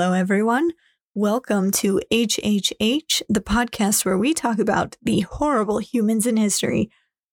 [0.00, 0.70] Hello, everyone.
[1.16, 6.88] Welcome to HHH, the podcast where we talk about the horrible humans in history.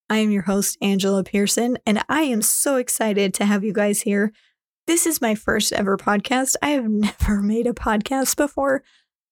[0.10, 4.02] I am your host, Angela Pearson, and I am so excited to have you guys
[4.02, 4.34] here.
[4.88, 6.56] This is my first ever podcast.
[6.64, 8.82] I have never made a podcast before,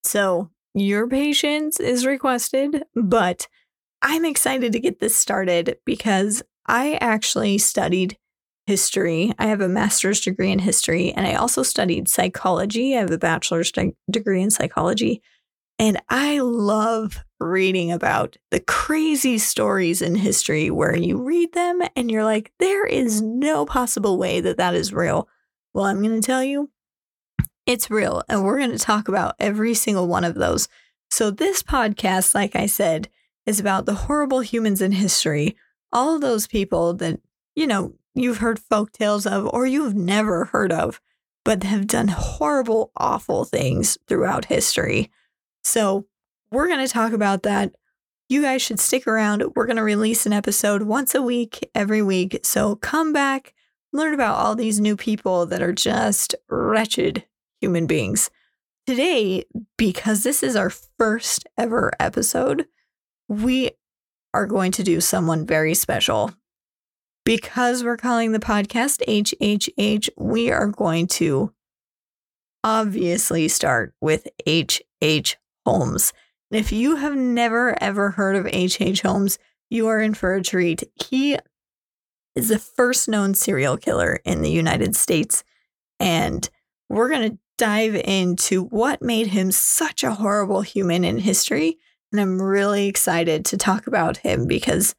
[0.03, 3.47] so your patience is requested, but
[4.03, 8.15] I'm excited to get this started because I actually studied
[8.65, 9.33] history.
[9.37, 12.95] I have a master's degree in history, and I also studied psychology.
[12.95, 15.21] I have a bachelor's de- degree in psychology.
[15.79, 22.09] And I love reading about the crazy stories in history where you read them and
[22.09, 25.27] you're like, there is no possible way that that is real.
[25.73, 26.69] Well, I'm going to tell you,
[27.65, 28.23] it's real.
[28.29, 30.67] And we're going to talk about every single one of those.
[31.09, 33.09] So, this podcast, like I said,
[33.45, 35.55] is about the horrible humans in history,
[35.91, 37.19] all those people that,
[37.55, 41.01] you know, you've heard folk tales of or you've never heard of,
[41.43, 45.11] but have done horrible, awful things throughout history.
[45.63, 46.05] So,
[46.51, 47.73] we're going to talk about that.
[48.29, 49.43] You guys should stick around.
[49.55, 52.39] We're going to release an episode once a week, every week.
[52.43, 53.53] So, come back,
[53.91, 57.25] learn about all these new people that are just wretched
[57.59, 58.29] human beings.
[58.85, 59.45] Today,
[59.77, 62.65] because this is our first ever episode,
[63.27, 63.71] we
[64.33, 66.31] are going to do someone very special
[67.25, 71.53] because we're calling the podcast HHH, we are going to
[72.63, 75.37] obviously start with H.H.
[75.65, 76.13] Holmes.
[76.51, 79.01] If you have never ever heard of H.H.
[79.01, 80.83] Holmes, you are in for a treat.
[80.95, 81.37] He
[82.35, 85.43] is the first known serial killer in the United States.
[85.99, 86.47] And
[86.89, 91.77] we're going to dive into what made him such a horrible human in history.
[92.11, 94.95] And I'm really excited to talk about him because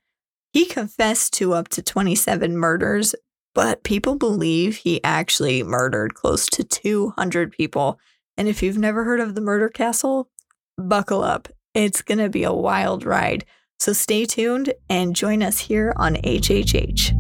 [0.55, 3.17] he confessed to up to 27 murders,
[3.57, 7.99] but people believe he actually murdered close to 200 people.
[8.37, 10.31] And if you've never heard of the Murder Castle,
[10.79, 11.49] buckle up.
[11.75, 13.45] It's going to be a wild ride.
[13.81, 17.14] So stay tuned and join us here on HHH.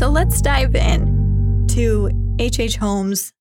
[0.00, 2.76] So let's dive in to H.H.
[2.76, 3.34] Holmes'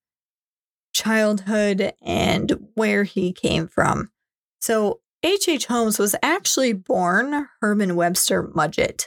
[0.91, 4.11] childhood and where he came from.
[4.59, 5.47] So H.H.
[5.47, 5.65] H.
[5.67, 9.05] Holmes was actually born Herman Webster Mudgett.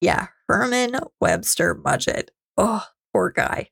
[0.00, 2.30] Yeah, Herman Webster Mudgett.
[2.58, 3.70] Oh, poor guy.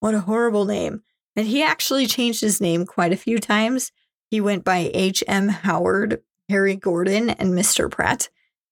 [0.00, 1.04] What a horrible name.
[1.34, 3.90] And he actually changed his name quite a few times.
[4.30, 5.48] He went by H.M.
[5.48, 7.90] Howard, Harry Gordon, and Mr.
[7.90, 8.28] Pratt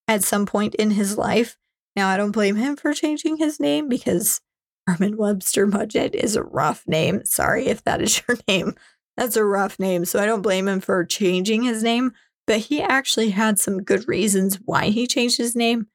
[0.07, 1.57] at some point in his life.
[1.97, 4.39] Now, I don't blame him for changing his name because
[4.85, 7.25] Herman Webster Mudgett is a rough name.
[7.25, 8.75] Sorry if that is your name.
[9.17, 10.05] That's a rough name.
[10.05, 12.11] So I don't blame him for changing his name,
[12.45, 15.87] but he actually had some good reasons why he changed his name.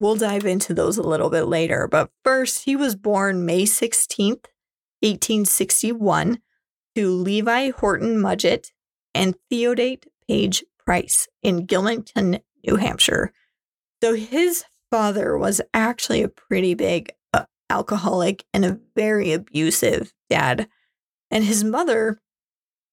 [0.00, 1.86] We'll dive into those a little bit later.
[1.86, 4.46] But first, he was born May 16th,
[5.02, 6.40] 1861,
[6.96, 8.72] to Levi Horton Mudgett
[9.14, 13.32] and Theodate Page Price in Gilmanton, New Hampshire.
[14.02, 20.68] So his father was actually a pretty big uh, alcoholic and a very abusive dad.
[21.30, 22.20] And his mother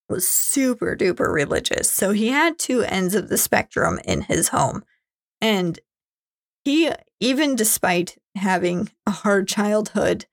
[0.08, 1.92] was super duper religious.
[1.92, 4.86] So he had two ends of the spectrum in his home.
[5.42, 5.78] And
[6.64, 6.90] he,
[7.20, 10.26] even despite having a hard childhood,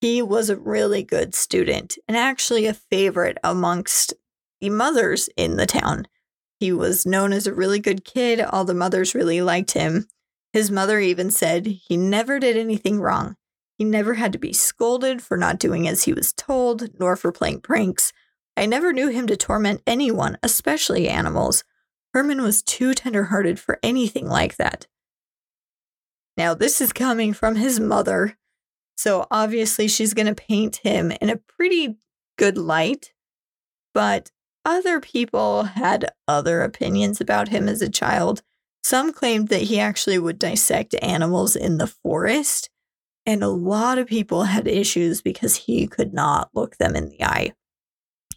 [0.00, 4.14] he was a really good student and actually a favorite amongst
[4.60, 6.06] the mothers in the town.
[6.60, 8.40] He was known as a really good kid.
[8.40, 10.06] All the mothers really liked him.
[10.52, 13.36] His mother even said he never did anything wrong.
[13.78, 17.32] He never had to be scolded for not doing as he was told, nor for
[17.32, 18.12] playing pranks.
[18.56, 21.64] I never knew him to torment anyone, especially animals.
[22.12, 24.86] Herman was too tender-hearted for anything like that.
[26.36, 28.36] Now, this is coming from his mother,
[28.94, 31.96] so obviously she's going to paint him in a pretty
[32.36, 33.12] good light,
[33.94, 34.30] but
[34.64, 38.42] other people had other opinions about him as a child.
[38.82, 42.68] Some claimed that he actually would dissect animals in the forest,
[43.24, 47.22] and a lot of people had issues because he could not look them in the
[47.22, 47.52] eye.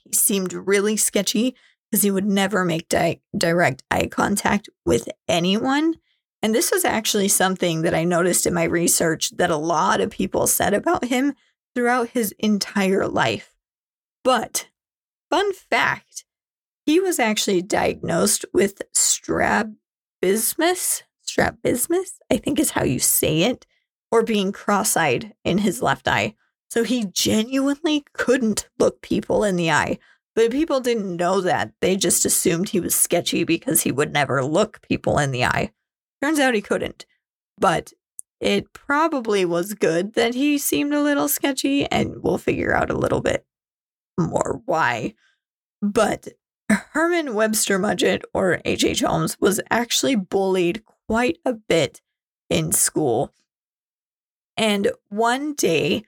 [0.03, 1.56] He seemed really sketchy
[1.89, 5.95] because he would never make di- direct eye contact with anyone.
[6.44, 10.12] And this was actually something that I noticed in my research that a lot of
[10.12, 11.33] people said about him
[11.74, 13.56] throughout his entire life.
[14.24, 14.68] But,
[15.31, 16.25] fun fact,
[16.86, 19.74] he was actually diagnosed with strab
[20.21, 23.65] strabismus, strabismus, I think is how you say it,
[24.12, 26.35] or being cross eyed in his left eye.
[26.69, 30.00] So he genuinely couldn't look people in the eye.
[30.35, 31.71] But people didn't know that.
[31.79, 35.71] They just assumed he was sketchy because he would never look people in the eye.
[36.21, 37.06] Turns out he couldn't.
[37.57, 37.94] But
[38.41, 42.97] it probably was good that he seemed a little sketchy, and we'll figure out a
[42.97, 43.45] little bit
[44.19, 45.13] more why.
[45.81, 46.27] But
[46.69, 49.01] Herman Webster Mudgett, or H.H.
[49.01, 52.01] Holmes, was actually bullied quite a bit
[52.50, 53.33] in school.
[54.57, 56.06] And one day,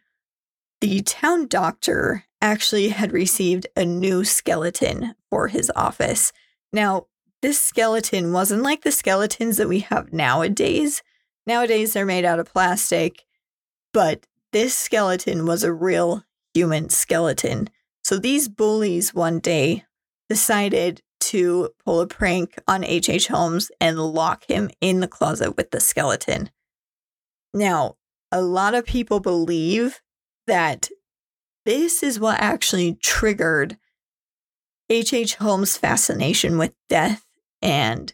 [0.82, 6.32] the town doctor actually had received a new skeleton for his office.
[6.72, 7.08] Now,
[7.42, 11.04] this skeleton wasn't like the skeletons that we have nowadays.
[11.46, 13.26] Nowadays, they're made out of plastic,
[13.94, 17.70] but this skeleton was a real human skeleton.
[18.04, 19.84] So these bullies one day
[20.30, 23.10] decided to pull a prank on H.H.
[23.10, 23.28] H.
[23.28, 26.50] Holmes and lock him in the closet with the skeleton.
[27.54, 27.96] Now,
[28.32, 30.02] a lot of people believe
[30.46, 30.90] that
[31.66, 33.78] this is what actually triggered
[34.90, 35.14] H.H.
[35.14, 35.36] H.
[35.36, 37.26] Holmes' fascination with death
[37.62, 38.14] and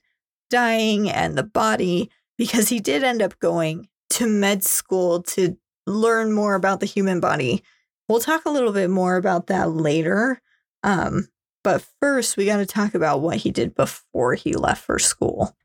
[0.49, 6.31] dying and the body because he did end up going to med school to learn
[6.31, 7.63] more about the human body.
[8.07, 10.41] We'll talk a little bit more about that later.
[10.83, 11.27] Um,
[11.63, 15.55] but first, we got to talk about what he did before he left for school.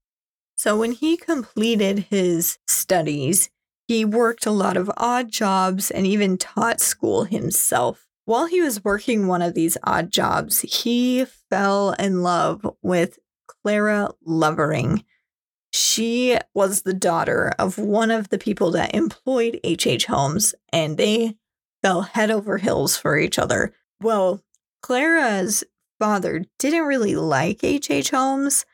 [0.54, 3.50] So, when he completed his studies,
[3.86, 8.06] he worked a lot of odd jobs and even taught school himself.
[8.24, 14.10] While he was working one of these odd jobs, he fell in love with Clara
[14.24, 15.04] Lovering.
[15.72, 19.86] She was the daughter of one of the people that employed H.H.
[19.86, 20.06] H.
[20.06, 21.36] Holmes, and they
[21.82, 23.72] fell head over heels for each other.
[24.00, 24.42] Well,
[24.82, 25.64] Clara's
[25.98, 27.90] father didn't really like H.H.
[27.90, 28.10] H.
[28.10, 28.64] Holmes,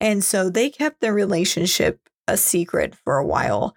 [0.00, 3.74] and so they kept their relationship a secret for a while.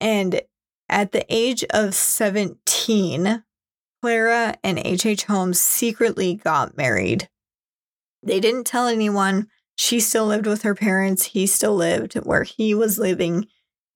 [0.00, 0.42] And
[0.88, 3.42] at the age of 17,
[4.02, 5.06] Clara and H.H.
[5.06, 5.24] H.
[5.24, 7.28] Holmes secretly got married.
[8.22, 9.48] They didn't tell anyone.
[9.76, 11.24] She still lived with her parents.
[11.26, 13.46] He still lived where he was living.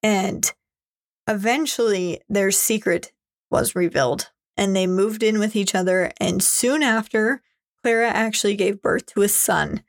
[0.02, 0.50] And
[1.28, 3.12] eventually, their secret
[3.50, 6.12] was revealed and they moved in with each other.
[6.20, 7.42] And soon after,
[7.82, 9.82] Clara actually gave birth to a son.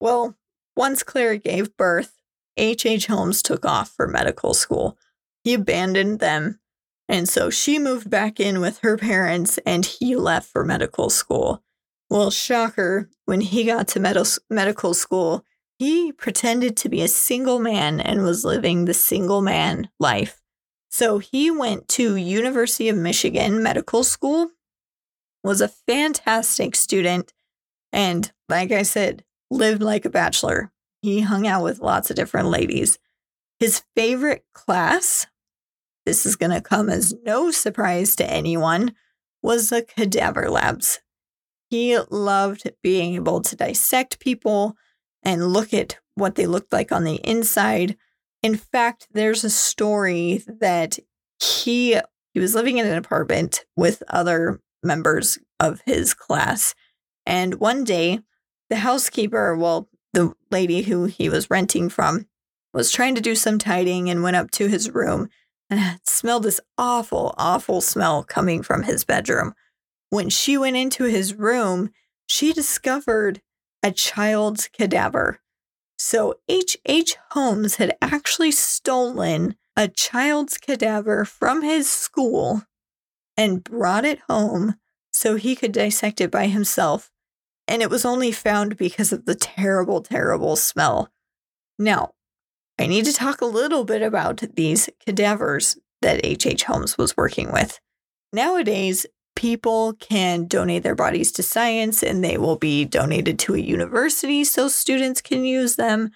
[0.00, 0.36] Well,
[0.76, 2.20] once Clara gave birth,
[2.56, 2.86] H.H.
[2.86, 3.06] H.
[3.06, 4.96] Holmes took off for medical school.
[5.44, 6.60] He abandoned them,
[7.08, 11.62] and so she moved back in with her parents and he left for medical school.
[12.08, 14.18] Well, shocker, when he got to med-
[14.48, 15.44] medical school,
[15.78, 20.40] he pretended to be a single man and was living the single man life.
[20.88, 24.50] So he went to University of Michigan Medical School
[25.46, 27.32] was a fantastic student
[27.92, 30.72] and, like I said, lived like a bachelor.
[31.02, 32.98] He hung out with lots of different ladies.
[33.60, 35.28] His favorite class,
[36.04, 38.92] this is going to come as no surprise to anyone,
[39.40, 41.00] was the cadaver labs.
[41.70, 44.76] He loved being able to dissect people
[45.22, 47.96] and look at what they looked like on the inside.
[48.42, 50.98] In fact, there's a story that
[51.40, 52.00] he
[52.34, 56.74] he was living in an apartment with other members of his class.
[57.24, 58.20] And one day,
[58.70, 62.26] the housekeeper, well, the lady who he was renting from,
[62.72, 65.28] was trying to do some tidying and went up to his room
[65.68, 69.54] and smelled this awful, awful smell coming from his bedroom.
[70.10, 71.90] When she went into his room,
[72.26, 73.40] she discovered
[73.82, 75.40] a child's cadaver.
[75.98, 76.76] So H.H.
[76.86, 77.16] H.
[77.30, 82.62] Holmes had actually stolen a child's cadaver from his school
[83.36, 84.76] and brought it home
[85.12, 87.10] so he could dissect it by himself.
[87.68, 91.10] And it was only found because of the terrible, terrible smell.
[91.78, 92.12] Now,
[92.78, 96.46] I need to talk a little bit about these cadavers that H.H.
[96.46, 96.64] H.
[96.64, 97.80] Holmes was working with.
[98.32, 103.58] Nowadays, people can donate their bodies to science and they will be donated to a
[103.58, 106.10] university so students can use them.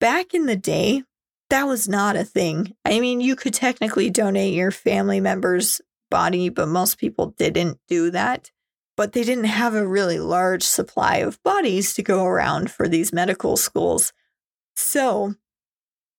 [0.00, 1.02] Back in the day,
[1.50, 2.74] that was not a thing.
[2.84, 5.80] I mean, you could technically donate your family members'
[6.14, 8.52] body, but most people didn't do that.
[8.96, 13.12] But they didn't have a really large supply of bodies to go around for these
[13.12, 14.12] medical schools.
[14.76, 15.34] So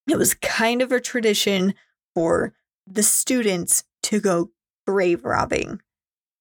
[0.10, 1.75] it was kind of a tradition
[2.14, 2.54] for
[2.86, 4.52] the students to go
[4.86, 5.80] grave robbing.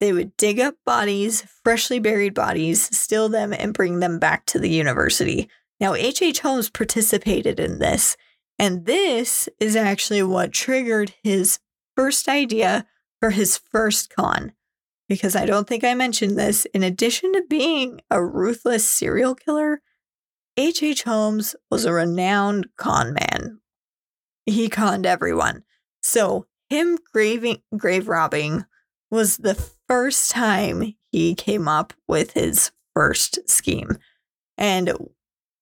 [0.00, 4.58] They would dig up bodies, freshly buried bodies, steal them, and bring them back to
[4.58, 5.48] the university.
[5.78, 6.22] Now, H.H.
[6.22, 6.40] H.
[6.40, 8.16] Holmes participated in this,
[8.58, 11.60] and this is actually what triggered his
[11.96, 12.86] first idea
[13.24, 14.52] for his first con.
[15.08, 19.80] Because I don't think I mentioned this, in addition to being a ruthless serial killer,
[20.58, 20.82] H.H.
[20.82, 21.02] H.
[21.04, 23.60] Holmes was a renowned con man.
[24.44, 25.64] He conned everyone.
[26.02, 28.66] So, him graving, grave robbing
[29.10, 29.54] was the
[29.88, 33.96] first time he came up with his first scheme.
[34.58, 34.92] And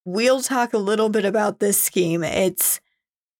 [0.04, 2.24] we'll talk a little bit about this scheme.
[2.24, 2.80] It's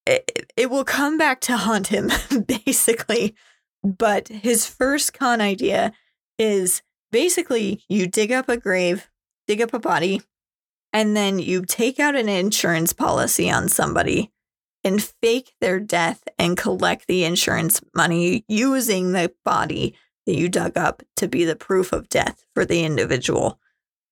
[0.07, 2.12] it, it will come back to haunt him
[2.64, 3.35] basically.
[3.83, 5.93] But his first con idea
[6.39, 9.11] is basically you dig up a grave,
[9.47, 10.23] dig up a body,
[10.93, 14.31] and then you take out an insurance policy on somebody
[14.85, 19.95] and fake their death and collect the insurance money using the body
[20.27, 23.59] that you dug up to be the proof of death for the individual.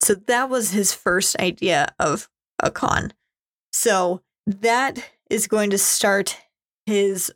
[0.03, 3.13] So that was his first idea of a con.
[3.73, 6.37] So that is going to start
[6.87, 7.33] his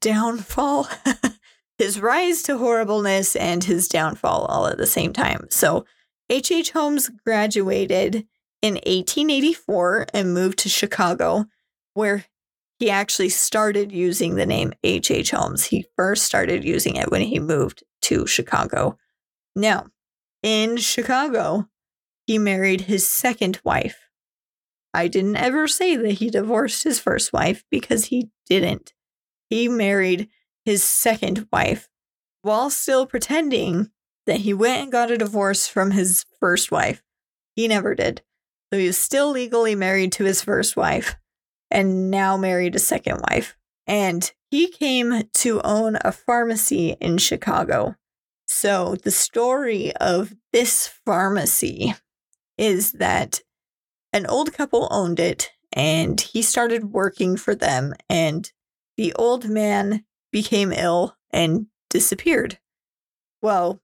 [0.00, 0.88] downfall,
[1.78, 5.46] his rise to horribleness, and his downfall all at the same time.
[5.50, 5.84] So
[6.30, 6.52] H.H.
[6.52, 6.70] H.
[6.72, 8.26] Holmes graduated
[8.60, 11.46] in 1884 and moved to Chicago,
[11.94, 12.24] where
[12.78, 15.10] he actually started using the name H.H.
[15.10, 15.30] H.
[15.30, 15.64] Holmes.
[15.64, 18.98] He first started using it when he moved to Chicago.
[19.56, 19.86] Now,
[20.42, 21.68] in Chicago,
[22.26, 24.08] he married his second wife.
[24.94, 28.92] I didn't ever say that he divorced his first wife because he didn't.
[29.50, 30.28] He married
[30.64, 31.88] his second wife
[32.42, 33.90] while still pretending
[34.26, 37.02] that he went and got a divorce from his first wife.
[37.56, 38.22] He never did.
[38.72, 41.16] So he was still legally married to his first wife
[41.70, 43.56] and now married a second wife.
[43.86, 47.96] And he came to own a pharmacy in Chicago.
[48.46, 51.94] So the story of this pharmacy
[52.56, 53.40] is that
[54.12, 58.50] an old couple owned it and he started working for them and
[58.98, 62.58] the old man became ill and disappeared.
[63.40, 63.80] Well,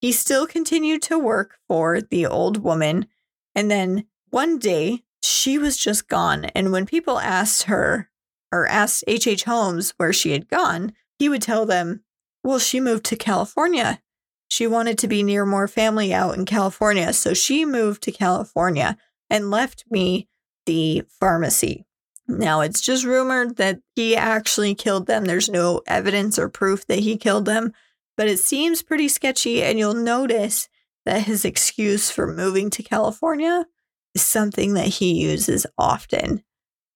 [0.00, 3.08] he still continued to work for the old woman
[3.56, 6.44] and then one day she was just gone.
[6.54, 8.08] And when people asked her
[8.52, 9.26] or asked H.H.
[9.26, 9.44] H.
[9.44, 12.04] Holmes where she had gone, he would tell them,
[12.44, 14.00] well, she moved to California.
[14.46, 17.12] She wanted to be near more family out in California.
[17.12, 18.96] So she moved to California
[19.28, 20.28] and left me
[20.66, 21.87] the pharmacy.
[22.28, 25.24] Now, it's just rumored that he actually killed them.
[25.24, 27.72] There's no evidence or proof that he killed them,
[28.18, 29.62] but it seems pretty sketchy.
[29.62, 30.68] And you'll notice
[31.06, 33.66] that his excuse for moving to California
[34.14, 36.42] is something that he uses often.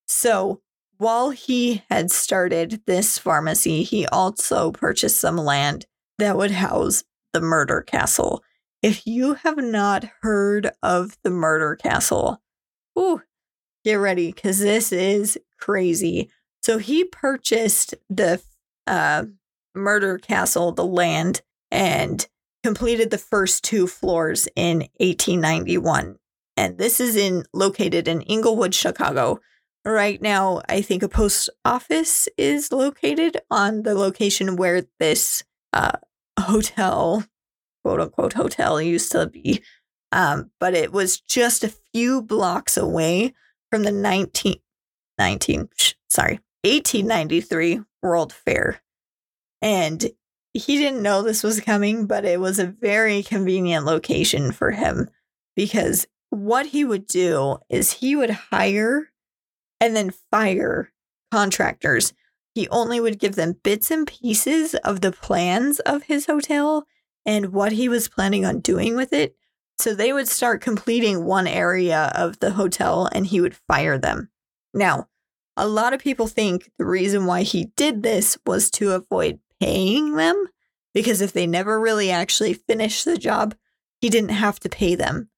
[0.07, 0.61] So
[0.99, 5.87] while he had started this pharmacy, he also purchased some land
[6.19, 8.43] that would house the murder castle.
[8.83, 12.43] If you have not heard of the murder castle,
[12.99, 13.23] ooh,
[13.85, 16.31] get ready because this is crazy.
[16.63, 18.41] So he purchased the
[18.87, 19.25] uh,
[19.75, 22.27] murder castle, the land, and
[22.63, 26.17] completed the first two floors in 1891
[26.57, 29.41] and this is in located in Englewood, Chicago.
[29.85, 35.99] Right now, I think a post office is located on the location where this uh,
[36.39, 37.25] hotel,
[37.85, 39.63] quote unquote hotel, used to be.
[40.13, 43.35] Um, but it was just a few blocks away
[43.73, 44.57] from the 19,
[45.19, 45.69] 19
[46.11, 48.83] sorry, 1893 World Fair.
[49.63, 50.11] And
[50.53, 55.09] he didn't know this was coming, but it was a very convenient location for him
[55.57, 59.09] because what he would do is he would hire
[59.81, 60.93] and then fire
[61.31, 62.13] contractors.
[62.55, 66.85] He only would give them bits and pieces of the plans of his hotel
[67.25, 69.35] and what he was planning on doing with it.
[69.83, 74.31] So they would start completing one area of the hotel and he would fire them.
[74.73, 75.09] Now,
[75.57, 80.15] a lot of people think the reason why he did this was to avoid paying
[80.15, 80.47] them
[80.95, 83.57] because if they never really actually finished the job,
[84.01, 85.31] he didn't have to pay them.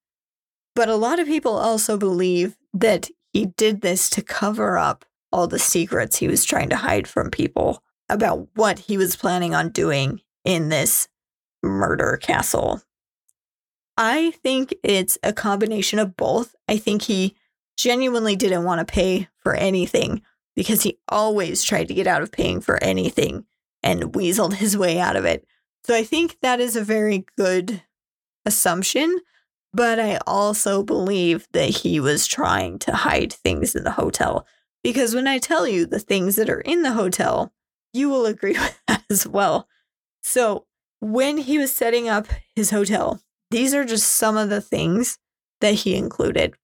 [0.75, 5.47] But a lot of people also believe that he did this to cover up all
[5.47, 9.71] the secrets he was trying to hide from people about what he was planning on
[9.71, 11.09] doing in this
[11.63, 12.83] murder castle.
[13.97, 16.55] I think it's a combination of both.
[16.69, 17.37] I think he
[17.77, 20.23] genuinely didn't want to pay for anything
[20.57, 23.45] because he always tried to get out of paying for anything
[23.83, 25.47] and weaseled his way out of it.
[25.85, 27.83] So I think that is a very good
[28.45, 29.19] assumption.
[29.73, 34.47] But I also believe that he was trying to hide things in the hotel.
[34.85, 37.53] Because when I tell you the things that are in the hotel,
[37.93, 39.69] you will agree with that as well.
[40.23, 40.67] So
[41.01, 43.21] when he was setting up his hotel,
[43.55, 45.17] these are just some of the things
[45.61, 46.55] that he included.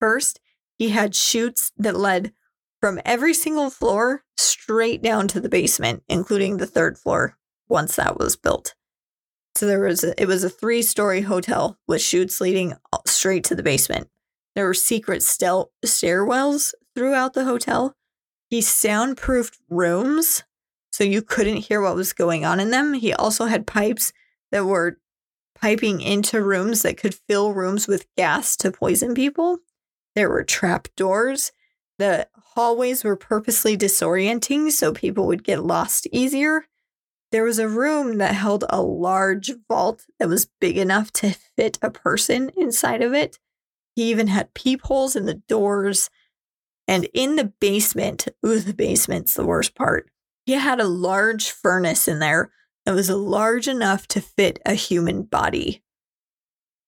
[0.00, 0.40] First,
[0.76, 2.32] he had chutes that led
[2.80, 8.18] from every single floor straight down to the basement, including the third floor once that
[8.18, 8.74] was built.
[9.54, 13.44] So there was a, it was a three story hotel with chutes leading uh, straight
[13.44, 14.08] to the basement.
[14.56, 17.94] There were secret stel- stairwells throughout the hotel.
[18.50, 20.42] He soundproofed rooms
[20.90, 22.94] so you couldn't hear what was going on in them.
[22.94, 24.12] He also had pipes
[24.50, 24.98] that were
[25.62, 29.58] piping into rooms that could fill rooms with gas to poison people.
[30.16, 31.52] There were trap doors.
[31.98, 36.66] The hallways were purposely disorienting so people would get lost easier.
[37.30, 41.78] There was a room that held a large vault that was big enough to fit
[41.80, 43.38] a person inside of it.
[43.94, 46.10] He even had peepholes in the doors.
[46.88, 50.10] And in the basement, ooh, the basement's the worst part.
[50.44, 52.50] He had a large furnace in there
[52.84, 55.82] that was large enough to fit a human body.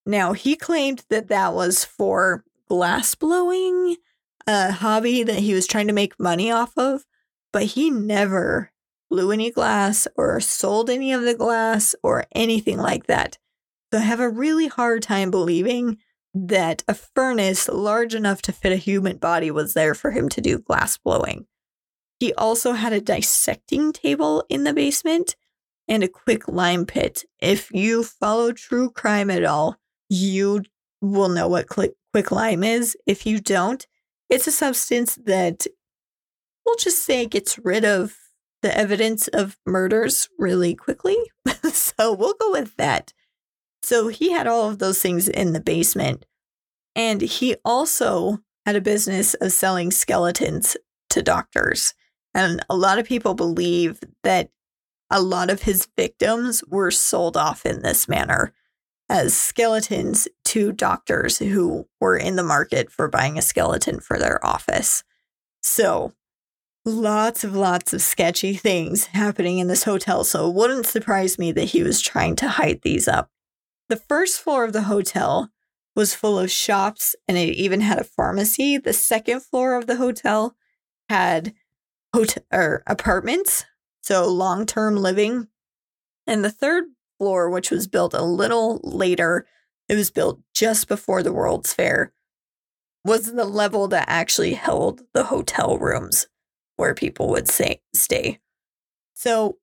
[0.07, 3.97] Now, he claimed that that was for glass blowing,
[4.47, 7.05] a hobby that he was trying to make money off of,
[7.53, 8.71] but he never
[9.11, 13.39] blew any glass or sold any of the glass or anything like that.
[13.93, 15.99] So I have a really hard time believing
[16.35, 20.41] that a furnace large enough to fit a human body was there for him to
[20.41, 21.47] do glass blowing.
[22.19, 25.37] He also had a dissecting table in the basement
[25.89, 27.25] and a quick lime pit.
[27.41, 29.77] If you follow true crime at all,
[30.09, 30.63] you
[31.01, 31.95] will know what quick
[32.31, 32.97] lime is.
[33.07, 33.87] If you don't,
[34.31, 35.67] it's a substance that
[36.65, 38.17] we'll just say gets rid of
[38.63, 41.17] the evidence of murders really quickly.
[41.71, 43.13] so we'll go with that.
[43.83, 46.25] So he had all of those things in the basement.
[46.97, 50.77] And he also had a business of selling skeletons
[51.11, 51.93] to doctors.
[52.33, 54.49] And a lot of people believe that
[55.15, 58.53] a lot of his victims were sold off in this manner
[59.09, 64.45] as skeletons to doctors who were in the market for buying a skeleton for their
[64.45, 65.05] office.
[65.63, 66.15] So,
[66.85, 70.25] lots of lots of sketchy things happening in this hotel.
[70.25, 73.31] So, it wouldn't surprise me that he was trying to hide these up.
[73.89, 75.51] The first floor of the hotel
[75.95, 78.79] was full of shops and it even had a pharmacy.
[78.79, 80.57] The second floor of the hotel
[81.09, 81.55] had
[82.13, 83.65] hotel or apartments
[84.05, 85.49] so long term living.
[86.27, 86.85] And the third
[87.19, 89.47] floor, which was built a little later,
[89.89, 92.13] it was built just before the World's Fair,
[93.05, 96.27] was the level that actually held the hotel rooms
[96.77, 98.41] where people would say, stay.
[99.15, 99.59] So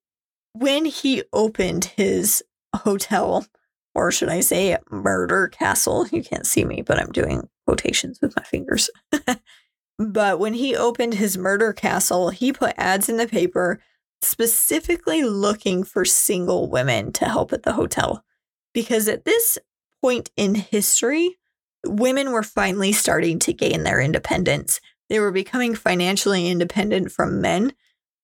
[0.53, 2.43] when he opened his
[2.75, 3.45] hotel,
[3.93, 8.35] or should I say murder castle, you can't see me, but I'm doing quotations with
[8.35, 8.89] my fingers.
[9.99, 13.79] but when he opened his murder castle, he put ads in the paper
[14.21, 18.23] specifically looking for single women to help at the hotel.
[18.73, 19.57] Because at this
[20.01, 21.37] point in history,
[21.85, 24.79] women were finally starting to gain their independence.
[25.09, 27.73] They were becoming financially independent from men.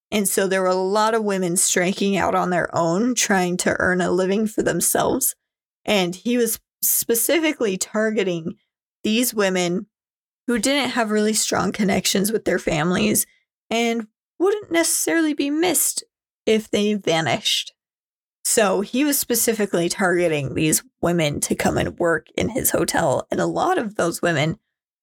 [0.09, 3.75] And so there were a lot of women striking out on their own, trying to
[3.79, 5.35] earn a living for themselves.
[5.83, 8.55] And he was specifically targeting
[9.03, 9.87] these women
[10.47, 13.25] who didn't have really strong connections with their families
[13.69, 14.07] and
[14.39, 16.03] wouldn't necessarily be missed
[16.45, 17.73] if they vanished.
[18.45, 23.27] So he was specifically targeting these women to come and work in his hotel.
[23.29, 24.57] And a lot of those women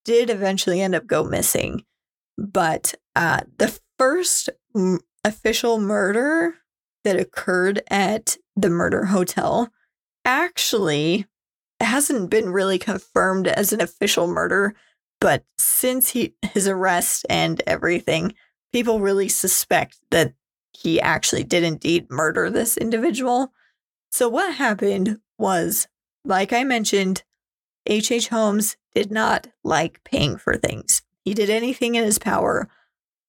[0.04, 1.84] did eventually end up go missing.
[2.38, 6.54] But uh, the first m- official murder
[7.04, 9.70] that occurred at the murder hotel
[10.24, 11.26] actually
[11.80, 14.74] hasn't been really confirmed as an official murder.
[15.20, 18.34] But since he his arrest and everything,
[18.74, 20.34] people really suspect that
[20.72, 23.52] he actually did indeed murder this individual.
[24.10, 25.86] So, what happened was,
[26.24, 27.22] like I mentioned,
[27.86, 28.10] H.H.
[28.10, 28.28] H.
[28.30, 31.02] Holmes did not like paying for things.
[31.24, 32.68] He did anything in his power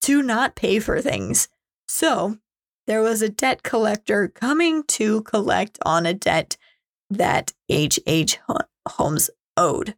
[0.02, 1.48] to not pay for things.
[1.88, 2.40] So,
[2.88, 6.58] there was a debt collector coming to collect on a debt
[7.12, 8.00] that H.H.
[8.08, 8.40] H.
[8.88, 9.94] Holmes owed.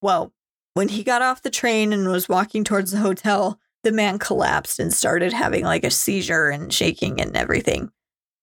[0.00, 0.32] Well,
[0.74, 4.80] when he got off the train and was walking towards the hotel, the man collapsed
[4.80, 7.90] and started having like a seizure and shaking and everything.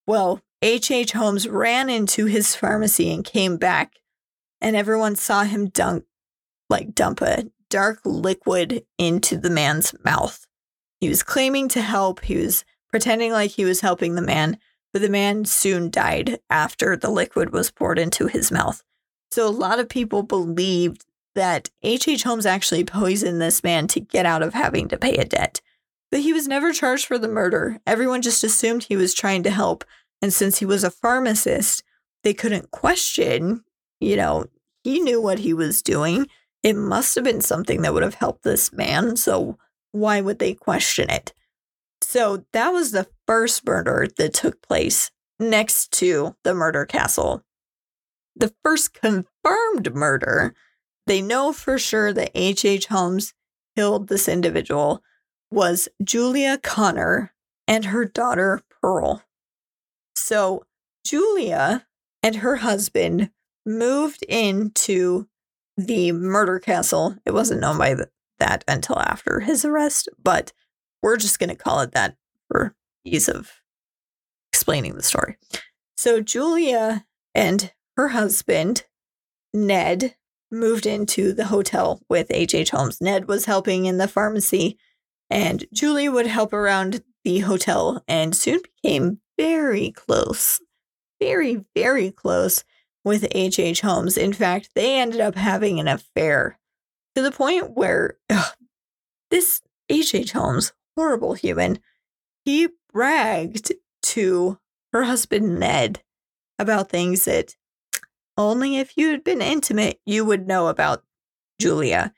[0.07, 0.91] Well, H.H.
[0.91, 1.11] H.
[1.13, 3.99] Holmes ran into his pharmacy and came back,
[4.61, 6.05] and everyone saw him dunk,
[6.69, 10.45] like dump a dark liquid into the man's mouth.
[10.99, 14.59] He was claiming to help, he was pretending like he was helping the man,
[14.93, 18.83] but the man soon died after the liquid was poured into his mouth.
[19.31, 22.07] So a lot of people believed that H.H.
[22.07, 22.23] H.
[22.23, 25.61] Holmes actually poisoned this man to get out of having to pay a debt.
[26.09, 27.79] But he was never charged for the murder.
[27.87, 29.85] Everyone just assumed he was trying to help.
[30.21, 31.83] And since he was a pharmacist,
[32.23, 33.63] they couldn't question,
[33.99, 34.45] you know,
[34.83, 36.27] he knew what he was doing.
[36.63, 39.15] It must have been something that would have helped this man.
[39.15, 39.57] So
[39.91, 41.33] why would they question it?
[42.01, 47.43] So that was the first murder that took place next to the murder castle.
[48.35, 50.53] The first confirmed murder
[51.11, 52.63] they know for sure that H.H.
[52.63, 52.85] H.
[52.85, 53.33] Holmes
[53.75, 55.03] killed this individual
[55.51, 57.33] was Julia Conner
[57.67, 59.21] and her daughter Pearl.
[60.15, 60.63] So,
[61.05, 61.85] Julia
[62.23, 63.29] and her husband
[63.65, 65.27] moved into
[65.75, 67.17] the murder castle.
[67.25, 67.97] It wasn't known by
[68.39, 70.53] that until after his arrest, but
[71.03, 72.15] we're just going to call it that
[72.47, 73.51] for ease of
[74.53, 75.35] explaining the story.
[75.97, 78.85] So Julia and her husband,
[79.53, 80.15] Ned,
[80.51, 82.71] moved into the hotel with H.H.
[82.71, 82.99] Holmes.
[83.01, 84.77] Ned was helping in the pharmacy,
[85.29, 90.59] and Julie would help around the hotel and soon became very close.
[91.19, 92.63] Very, very close
[93.03, 93.81] with H.H.
[93.81, 94.17] Holmes.
[94.17, 96.59] In fact, they ended up having an affair
[97.15, 98.53] to the point where ugh,
[99.29, 100.31] this H.H.
[100.31, 101.79] Holmes, horrible human,
[102.45, 103.71] he bragged
[104.03, 104.57] to
[104.93, 106.01] her husband Ned
[106.59, 107.55] about things that
[108.41, 111.03] only if you had been intimate you would know about
[111.59, 112.13] Julia.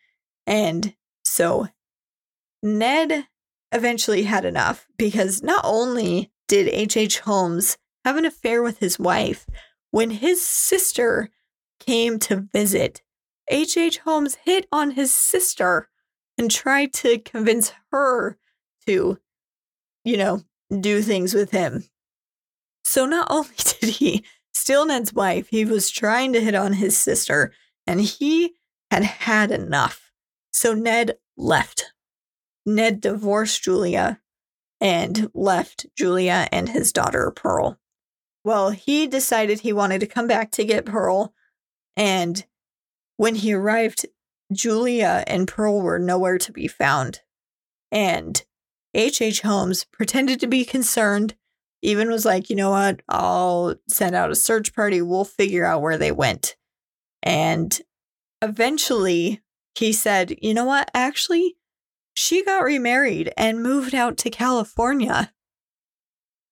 [0.48, 1.68] And so
[2.62, 3.28] Ned
[3.72, 6.98] eventually had enough because not only did H.H.
[6.98, 7.20] H.
[7.20, 9.46] Holmes have an affair with his wife,
[9.92, 11.30] when his sister
[11.80, 13.02] came to visit,
[13.50, 13.78] H.H.
[13.78, 13.98] H.
[14.00, 15.90] Holmes hit on his sister
[16.38, 18.38] and tried to convince her
[18.88, 19.20] to,
[20.04, 20.42] you know,
[20.80, 21.84] do things with him.
[22.84, 26.98] So not only did he steal Ned's wife, he was trying to hit on his
[26.98, 27.54] sister,
[27.86, 28.56] and he
[28.92, 30.12] had had enough.
[30.52, 31.94] So Ned left.
[32.66, 34.22] Ned divorced Julia
[34.80, 37.80] and left Julia and his daughter Pearl.
[38.44, 41.34] Well, he decided he wanted to come back to get Pearl,
[41.96, 42.46] and
[43.18, 44.06] when he arrived,
[44.52, 47.22] Julia and Pearl were nowhere to be found.
[47.92, 48.44] And
[48.94, 49.22] H.H.
[49.22, 49.42] H.
[49.42, 51.36] Holmes pretended to be concerned,
[51.84, 55.82] even was like, you know what, I'll send out a search party, we'll figure out
[55.82, 56.56] where they went.
[57.22, 57.80] And
[58.42, 59.42] eventually
[59.76, 61.58] he said, you know what, actually,
[62.14, 65.34] she got remarried and moved out to California.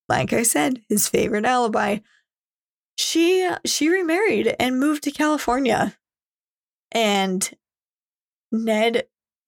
[0.10, 2.00] Like I said, his favorite alibi.
[2.98, 5.96] She uh, she remarried and moved to California.
[6.91, 7.50] And
[8.52, 9.06] Ned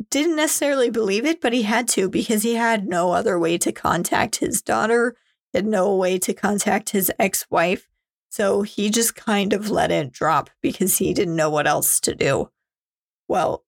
[0.10, 3.72] didn't necessarily believe it, but he had to because he had no other way to
[3.72, 5.16] contact his daughter,
[5.54, 7.88] had no way to contact his ex wife.
[8.30, 12.16] So he just kind of let it drop because he didn't know what else to
[12.16, 12.50] do.
[13.28, 13.64] Well,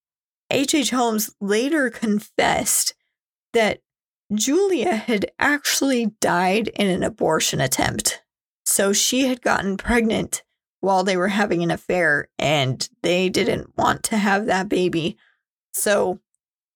[0.49, 0.89] H.H.
[0.89, 2.93] Holmes later confessed
[3.53, 3.81] that
[4.33, 8.23] Julia had actually died in an abortion attempt.
[8.65, 10.43] So she had gotten pregnant
[10.79, 15.17] while they were having an affair and they didn't want to have that baby.
[15.73, 16.19] So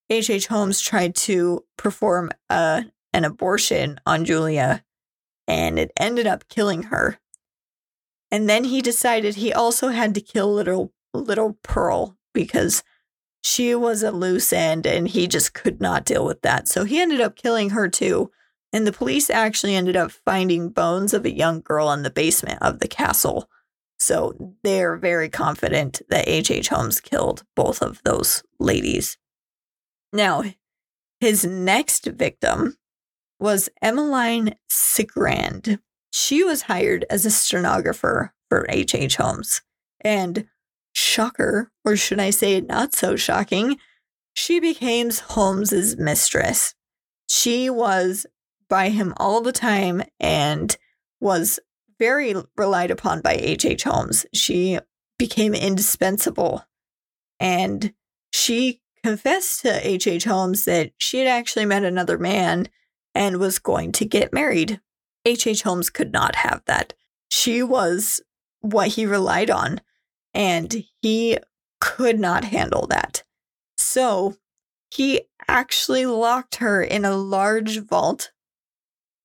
[0.09, 0.47] H.H.
[0.47, 2.81] Holmes tried to perform a, uh,
[3.13, 4.83] an abortion on Julia
[5.49, 7.17] and it ended up killing her.
[8.31, 12.83] And then he decided he also had to kill little little Pearl because
[13.41, 16.67] she was a loose end and he just could not deal with that.
[16.67, 18.29] So he ended up killing her too.
[18.71, 22.59] And the police actually ended up finding bones of a young girl in the basement
[22.61, 23.49] of the castle.
[23.97, 26.69] So they're very confident that H.H.
[26.69, 29.17] Holmes killed both of those ladies.
[30.13, 30.43] Now,
[31.19, 32.77] his next victim
[33.39, 35.79] was Emmeline Cigrand.
[36.11, 38.95] She was hired as a stenographer for H.H.
[38.95, 39.15] H.
[39.15, 39.61] Holmes.
[40.01, 40.47] And
[40.93, 43.77] shocker, or should I say not so shocking,
[44.33, 46.75] she became Holmes's mistress.
[47.27, 48.25] She was
[48.69, 50.75] by him all the time and
[51.19, 51.59] was
[51.99, 53.65] very relied upon by H.H.
[53.65, 53.83] H.
[53.83, 54.25] Holmes.
[54.33, 54.79] She
[55.17, 56.63] became indispensable.
[57.39, 57.93] And
[58.31, 60.07] she confessed to H.H.
[60.07, 60.23] H.
[60.25, 62.67] Holmes that she had actually met another man
[63.13, 64.79] and was going to get married.
[65.25, 65.47] H.H.
[65.47, 65.61] H.
[65.63, 66.93] Holmes could not have that.
[67.29, 68.21] She was
[68.61, 69.81] what he relied on,
[70.33, 71.37] and he
[71.79, 73.23] could not handle that.
[73.77, 74.35] So
[74.89, 78.31] he actually locked her in a large vault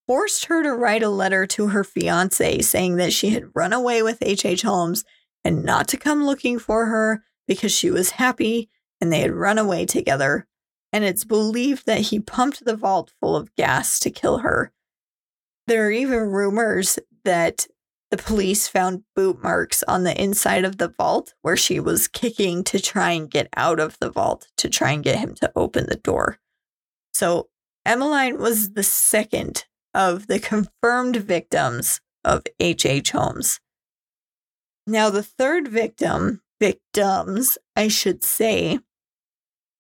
[0.07, 4.03] forced her to write a letter to her fiance saying that she had run away
[4.03, 4.45] with H.H.
[4.45, 4.63] H.
[4.63, 5.05] Holmes
[5.45, 8.71] and not to come looking for her because she was happy
[9.01, 10.47] and they had run away together.
[10.95, 14.71] And it's believed that he pumped the vault full of gas to kill her.
[15.67, 17.67] There are even rumors that
[18.13, 22.63] the police found boot marks on the inside of the vault where she was kicking
[22.63, 25.87] to try and get out of the vault to try and get him to open
[25.89, 26.39] the door.
[27.13, 27.49] So
[27.85, 32.87] Emmeline was the second of the confirmed victims of H.H.
[32.87, 33.11] H.
[33.11, 33.59] Holmes.
[34.87, 38.79] Now, the third victim, victims, I should say,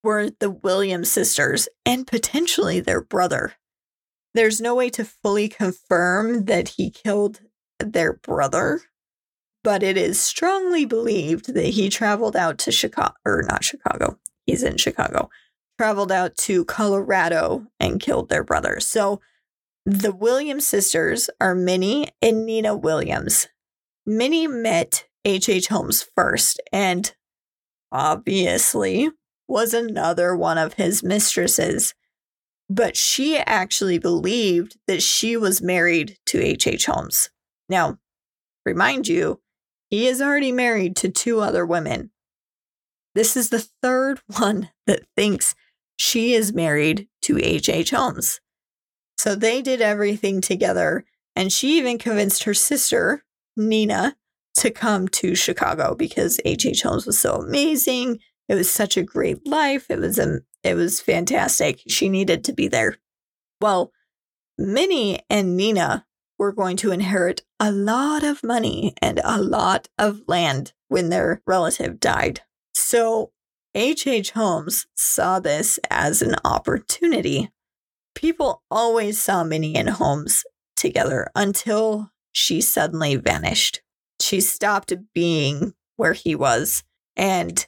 [0.04, 3.54] were the Williams sisters and potentially their brother.
[4.34, 7.40] There's no way to fully confirm that he killed
[7.80, 8.82] their brother,
[9.62, 14.62] but it is strongly believed that he traveled out to Chicago, or not Chicago, he's
[14.62, 15.30] in Chicago,
[15.78, 18.80] traveled out to Colorado and killed their brother.
[18.80, 19.20] So
[19.86, 23.48] the Williams sisters are Minnie and Nina Williams.
[24.06, 25.48] Minnie met H.H.
[25.48, 25.68] H.
[25.68, 27.14] Holmes first, and
[27.90, 29.10] obviously
[29.46, 31.94] was another one of his mistresses.
[32.68, 36.66] But she actually believed that she was married to H.H.
[36.66, 36.86] H.
[36.86, 37.30] Holmes.
[37.68, 37.98] Now,
[38.64, 39.40] remind you,
[39.90, 42.10] he is already married to two other women.
[43.14, 45.54] This is the third one that thinks
[45.96, 47.68] she is married to H.H.
[47.68, 47.90] H.
[47.90, 48.40] Holmes.
[49.16, 51.04] So they did everything together.
[51.36, 53.24] And she even convinced her sister,
[53.56, 54.16] Nina,
[54.56, 56.66] to come to Chicago because H.H.
[56.66, 56.82] H.
[56.82, 58.20] Holmes was so amazing.
[58.48, 59.90] It was such a great life.
[59.90, 61.80] It was a, it was fantastic.
[61.88, 62.98] She needed to be there.
[63.60, 63.92] Well,
[64.58, 66.06] Minnie and Nina
[66.38, 71.42] were going to inherit a lot of money and a lot of land when their
[71.46, 72.42] relative died.
[72.74, 73.32] So
[73.74, 74.06] H.H.
[74.06, 74.30] H.
[74.32, 77.50] Holmes saw this as an opportunity.
[78.14, 80.44] People always saw Minnie and Holmes
[80.76, 83.82] together until she suddenly vanished.
[84.20, 86.84] She stopped being where he was.
[87.16, 87.66] And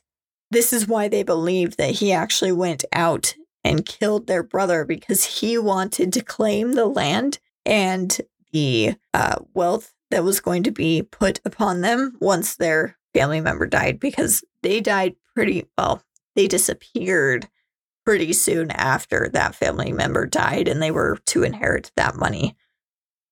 [0.50, 5.40] this is why they believe that he actually went out and killed their brother because
[5.40, 8.20] he wanted to claim the land and
[8.52, 13.66] the uh, wealth that was going to be put upon them once their family member
[13.66, 16.02] died because they died pretty well.
[16.36, 17.48] They disappeared
[18.04, 22.56] pretty soon after that family member died and they were to inherit that money.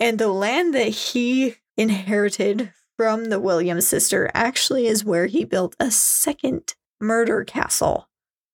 [0.01, 5.77] And the land that he inherited from the Williams sister actually is where he built
[5.79, 8.09] a second murder castle.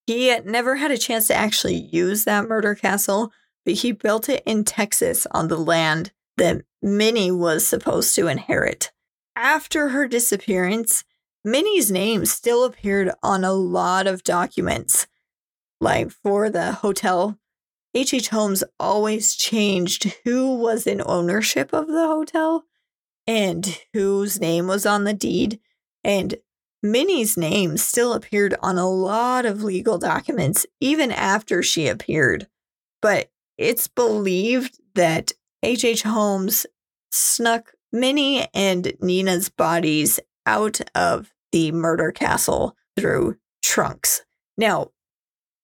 [0.07, 3.33] He never had a chance to actually use that murder castle,
[3.65, 8.91] but he built it in Texas on the land that Minnie was supposed to inherit.
[9.37, 11.05] After her disappearance,
[11.45, 15.07] Minnie's name still appeared on a lot of documents.
[15.81, 17.39] Like for the hotel,
[17.95, 18.15] H.H.
[18.15, 18.29] H.
[18.29, 22.65] Holmes always changed who was in ownership of the hotel
[23.27, 25.61] and whose name was on the deed.
[26.05, 26.37] And
[26.83, 32.49] Minnie's name still appeared on a lot of legal documents even after she appeared.
[33.03, 35.85] But it's believed that H.H.
[35.85, 36.03] H.
[36.03, 36.67] Holmes
[37.13, 44.23] snuck Minnie and Nina's bodies out of the murder castle through trunks.
[44.57, 44.93] Now,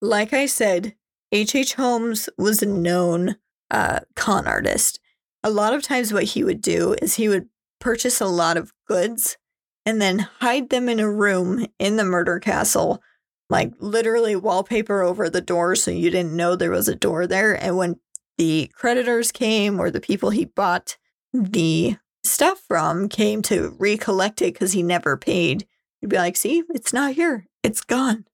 [0.03, 0.95] like I said,
[1.33, 1.55] H.H.
[1.55, 1.75] H.
[1.75, 3.37] Holmes was a known
[3.71, 5.01] uh, con artist.
[5.43, 7.49] A lot of times, what he would do is he would
[7.81, 9.37] purchase a lot of goods
[9.87, 13.01] and then hide them in a room in the murder castle,
[13.49, 17.55] like literally wallpaper over the door so you didn't know there was a door there.
[17.55, 18.01] And when
[18.37, 20.96] the creditors came or the people he bought
[21.33, 25.66] the stuff from came to recollect it because he never paid,
[26.03, 27.46] you'd be like, see, it's not here.
[27.62, 28.25] It's gone.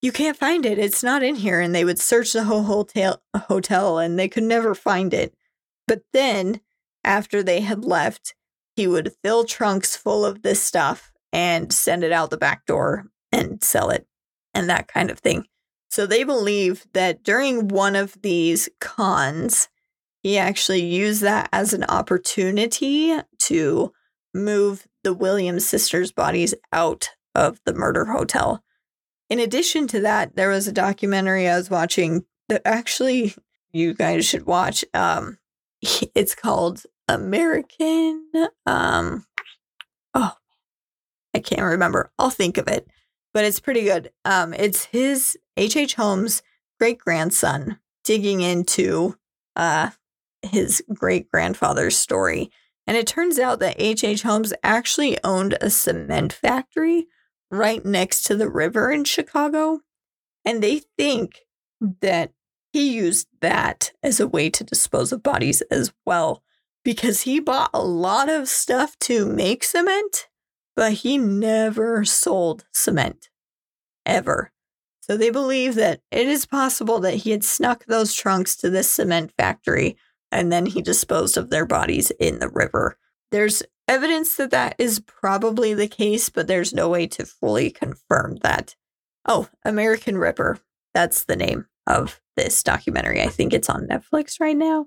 [0.00, 0.78] You can't find it.
[0.78, 1.60] It's not in here.
[1.60, 5.34] And they would search the whole hotel, hotel and they could never find it.
[5.88, 6.60] But then,
[7.02, 8.34] after they had left,
[8.78, 13.06] he would fill trunks full of this stuff and send it out the back door
[13.32, 14.06] and sell it
[14.54, 15.44] and that kind of thing.
[15.90, 19.68] So they believe that during one of these cons,
[20.22, 23.92] he actually used that as an opportunity to
[24.32, 28.62] move the Williams sisters' bodies out of the murder hotel.
[29.28, 33.34] In addition to that, there was a documentary I was watching that actually
[33.72, 34.84] you guys should watch.
[34.94, 35.38] Um,
[36.14, 38.30] it's called American.
[38.66, 39.26] Um,
[40.14, 40.34] oh,
[41.34, 42.10] I can't remember.
[42.18, 42.86] I'll think of it,
[43.32, 44.10] but it's pretty good.
[44.24, 45.76] Um, it's his H.H.
[45.76, 45.94] H.
[45.94, 46.42] Holmes'
[46.78, 49.16] great grandson digging into
[49.56, 49.90] uh,
[50.42, 52.50] his great grandfather's story.
[52.86, 54.04] And it turns out that H.H.
[54.04, 54.22] H.
[54.22, 57.06] Holmes actually owned a cement factory
[57.50, 59.80] right next to the river in Chicago.
[60.44, 61.40] And they think
[62.00, 62.32] that
[62.72, 66.42] he used that as a way to dispose of bodies as well,
[66.88, 70.26] because he bought a lot of stuff to make cement,
[70.74, 73.28] but he never sold cement
[74.06, 74.52] ever.
[75.02, 78.90] So they believe that it is possible that he had snuck those trunks to this
[78.90, 79.98] cement factory
[80.32, 82.96] and then he disposed of their bodies in the river.
[83.32, 88.36] There's evidence that that is probably the case, but there's no way to fully confirm
[88.36, 88.76] that.
[89.26, 90.58] Oh, American Ripper.
[90.94, 93.20] That's the name of this documentary.
[93.20, 94.86] I think it's on Netflix right now.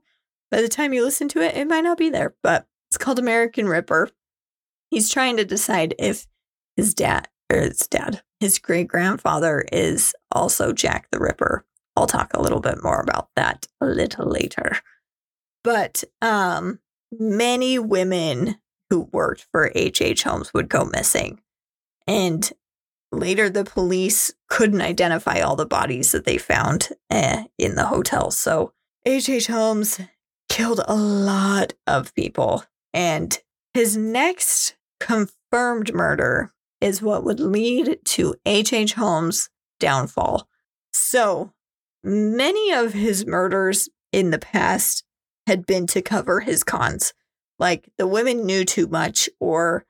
[0.52, 3.20] By the time you listen to it, it might not be there, but it's called
[3.20, 4.10] American Ripper.
[4.90, 6.28] He's trying to decide if
[6.76, 11.66] his dad or his dad, his great grandfather is also Jack the Ripper.
[11.96, 14.78] I'll talk a little bit more about that a little later.
[15.64, 16.80] But um,
[17.12, 18.58] many women
[18.90, 20.02] who worked for H.H.
[20.02, 20.24] H.
[20.24, 21.40] Holmes would go missing.
[22.08, 22.52] And
[23.12, 28.32] later, the police couldn't identify all the bodies that they found eh, in the hotel.
[28.32, 28.74] So
[29.06, 29.30] H.H.
[29.30, 29.48] H.
[29.48, 30.00] Holmes
[30.62, 32.64] killed a lot of people.
[32.94, 33.36] And
[33.74, 38.94] his next confirmed murder is what would lead to H.H.
[38.94, 40.48] Holmes' downfall.
[40.94, 41.54] So
[42.04, 45.04] many of his murders in the past
[45.48, 47.14] had been to cover his cons.
[47.58, 49.88] Like the women knew too much, or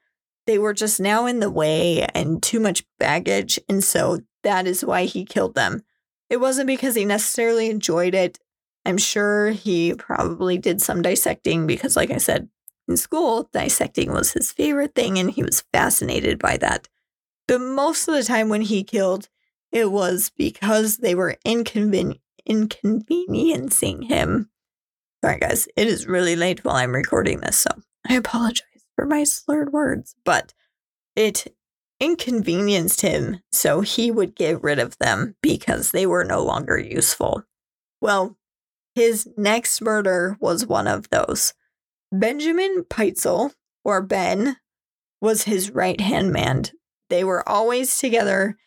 [0.47, 3.59] they were just now in the way and too much baggage.
[3.67, 5.81] And so that is why he killed them.
[6.29, 8.39] It wasn't because he necessarily enjoyed it.
[8.85, 12.49] I'm sure he probably did some dissecting because, like I said,
[12.87, 16.87] in school, dissecting was his favorite thing and he was fascinated by that.
[17.47, 19.29] But most of the time when he killed,
[19.71, 24.49] it was because they were inconven- inconveniencing him.
[25.23, 27.69] Sorry, guys, it is really late while I'm recording this, so
[28.07, 28.65] I apologize
[28.95, 30.53] for my slurred words, but
[31.15, 31.47] it
[31.99, 37.43] inconvenienced him, so he would get rid of them because they were no longer useful.
[38.01, 38.35] Well,
[38.95, 41.53] his next murder was one of those.
[42.11, 43.51] Benjamin Pitezel,
[43.83, 44.57] or Ben,
[45.21, 46.63] was his right hand man.
[47.09, 48.57] They were always together.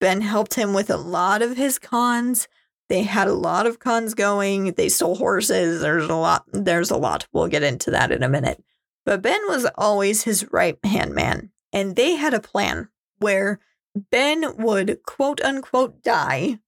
[0.00, 2.48] Ben helped him with a lot of his cons.
[2.88, 4.72] They had a lot of cons going.
[4.72, 5.80] They stole horses.
[5.80, 6.44] There's a lot.
[6.52, 7.26] There's a lot.
[7.32, 8.62] We'll get into that in a minute.
[9.04, 11.50] But Ben was always his right hand man.
[11.72, 13.60] And they had a plan where
[13.94, 16.58] Ben would quote unquote die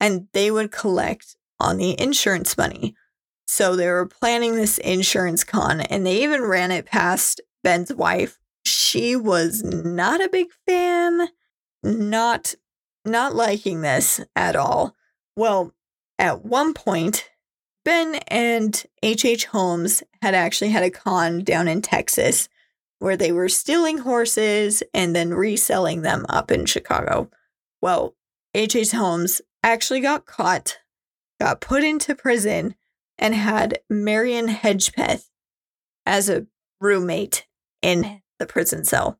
[0.00, 2.94] and they would collect on the insurance money.
[3.46, 8.38] So they were planning this insurance con and they even ran it past Ben's wife.
[8.64, 11.28] She was not a big fan,
[11.82, 12.54] not
[13.04, 14.94] not liking this at all.
[15.36, 15.72] Well,
[16.18, 17.30] at one point,
[17.84, 19.24] Ben and H.H.
[19.24, 19.44] H.
[19.46, 22.48] Holmes had actually had a con down in Texas
[22.98, 27.30] where they were stealing horses and then reselling them up in Chicago.
[27.80, 28.14] Well,
[28.54, 28.76] H.H.
[28.76, 28.90] H.
[28.92, 30.78] Holmes actually got caught,
[31.40, 32.74] got put into prison,
[33.18, 35.30] and had Marion Hedgepeth
[36.06, 36.46] as a
[36.80, 37.46] roommate
[37.82, 39.18] in the prison cell.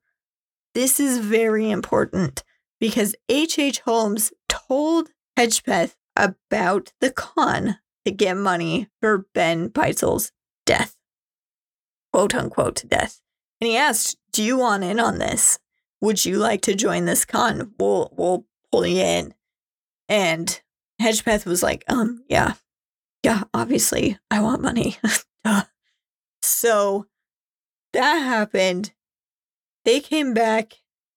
[0.74, 2.44] This is very important
[2.78, 3.58] because H.H.
[3.58, 3.80] H.
[3.80, 10.32] Holmes told Hedgepeth about the con to get money for Ben Pitezel's
[10.64, 10.96] death,
[12.12, 13.20] quote unquote death.
[13.60, 15.58] And he asked, Do you want in on this?
[16.00, 17.72] Would you like to join this con?
[17.78, 19.34] We'll we'll pull you in.
[20.08, 20.60] And
[21.00, 22.54] Hedgepeth was like, um, yeah.
[23.22, 24.96] Yeah, obviously I want money.
[26.42, 27.06] so
[27.92, 28.92] that happened.
[29.84, 30.74] They came back,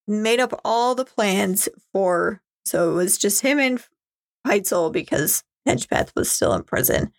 [0.08, 3.84] made up all the plans for so it was just him and
[4.46, 7.12] Pitezel because Hedgepeth was still in prison.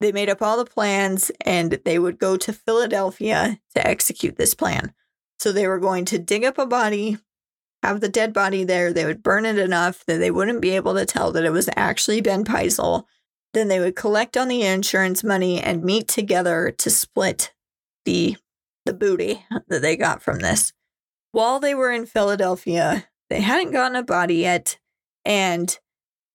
[0.00, 4.54] They made up all the plans and they would go to Philadelphia to execute this
[4.54, 4.92] plan.
[5.38, 7.18] So they were going to dig up a body,
[7.82, 8.92] have the dead body there.
[8.92, 11.68] They would burn it enough that they wouldn't be able to tell that it was
[11.76, 13.04] actually Ben Pitezel.
[13.54, 17.52] Then they would collect on the insurance money and meet together to split
[18.04, 18.36] the
[18.84, 20.72] the booty that they got from this.
[21.32, 24.78] While they were in Philadelphia, they hadn't gotten a body yet,
[25.24, 25.78] and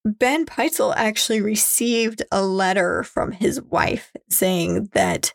[0.06, 5.34] Ben Pitezel actually received a letter from his wife saying that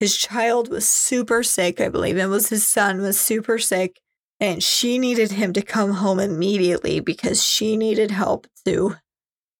[0.00, 1.80] his child was super sick.
[1.80, 4.00] I believe it was his son was super sick
[4.40, 8.96] and she needed him to come home immediately because she needed help to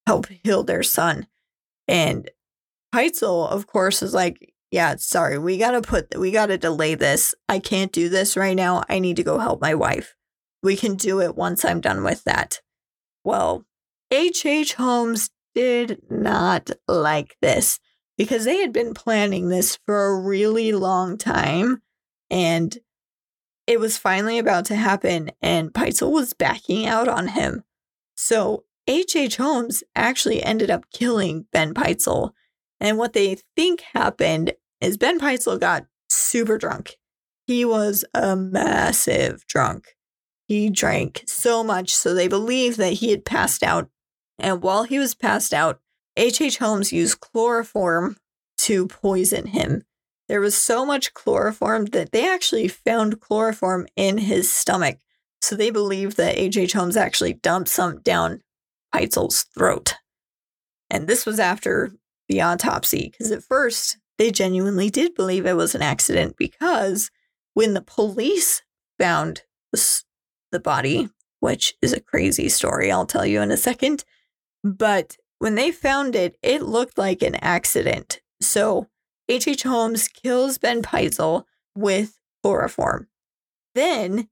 [0.07, 1.27] help heal their son.
[1.87, 2.31] And
[2.95, 7.35] Pitezel, of course, is like, yeah, sorry, we gotta put, we gotta delay this.
[7.49, 8.85] I can't do this right now.
[8.89, 10.15] I need to go help my wife.
[10.63, 12.61] We can do it once I'm done with that.
[13.25, 13.65] Well,
[14.11, 14.47] H.H.
[14.47, 14.75] H.
[14.75, 17.79] Holmes did not like this
[18.17, 21.83] because they had been planning this for a really long time
[22.31, 22.79] and
[23.69, 27.65] it was finally about to happen and Pitezel was backing out on him.
[28.17, 29.15] So H.H.
[29.15, 29.37] H.
[29.37, 32.31] Holmes actually ended up killing Ben Pitezel.
[32.81, 36.97] And what they think happened is Ben Pitezel got super drunk.
[37.47, 39.97] He was a massive drunk.
[40.47, 43.91] He drank so much, so they believe that he had passed out
[44.39, 45.81] and while he was passed out,
[46.17, 46.41] H.H.
[46.41, 46.59] H.
[46.59, 48.17] Holmes used chloroform
[48.59, 49.83] to poison him.
[50.29, 54.99] There was so much chloroform that they actually found chloroform in his stomach.
[55.41, 56.73] So they believe that H.H.
[56.73, 58.43] Holmes actually dumped some down
[58.95, 59.95] Pitezel's throat.
[60.91, 61.93] And this was after
[62.29, 67.11] the autopsy, because at first they genuinely did believe it was an accident because
[67.55, 68.63] when the police
[68.99, 70.03] found the,
[70.53, 71.09] the body,
[71.41, 74.05] which is a crazy story, I'll tell you in a second,
[74.65, 78.21] but when they found it, it looked like an accident.
[78.41, 78.89] So
[79.29, 79.49] H.H.
[79.49, 79.63] H.
[79.65, 83.09] Holmes kills Ben Pitezel with chloroform.
[83.75, 84.29] Then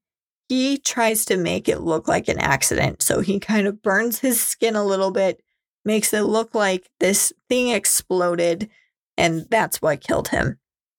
[0.49, 3.03] he tries to make it look like an accident.
[3.03, 5.43] So he kind of burns his skin a little bit,
[5.85, 8.71] makes it look like this thing exploded,
[9.17, 10.59] and that's what killed him.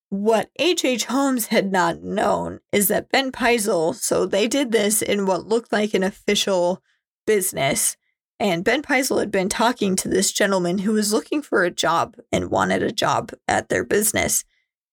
[0.10, 0.86] what H.H.
[0.86, 1.06] H.
[1.06, 5.74] Holmes had not known is that Ben Pitezel, so they did this in what looked
[5.74, 6.82] like an official
[7.26, 7.98] business.
[8.40, 12.16] And Ben Pitezel had been talking to this gentleman who was looking for a job
[12.32, 14.46] and wanted a job at their business.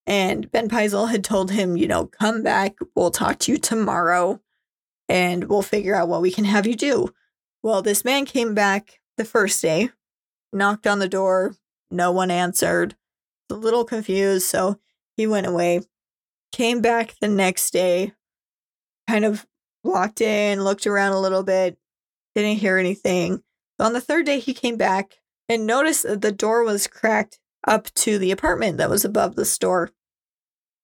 [0.07, 4.41] And Ben Pitezel had told him, you know, come back, we'll talk to you tomorrow
[5.09, 7.15] and we'll figure out what we can have you do.
[7.63, 9.91] Well, this man came back the first day,
[10.53, 11.55] knocked on the door,
[11.91, 12.97] no one answered,
[13.51, 14.79] a little confused, so
[15.17, 15.83] he went away.
[16.53, 18.13] Came back the next day,
[19.09, 19.47] kind of
[19.83, 21.79] walked in, looked around a little bit,
[22.35, 23.43] didn't hear anything.
[23.79, 27.93] On the third day, he came back and noticed that the door was cracked up
[27.95, 29.91] to the apartment that was above the store.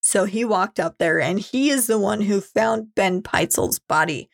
[0.01, 4.29] So he walked up there and he is the one who found Ben Pitezel's body.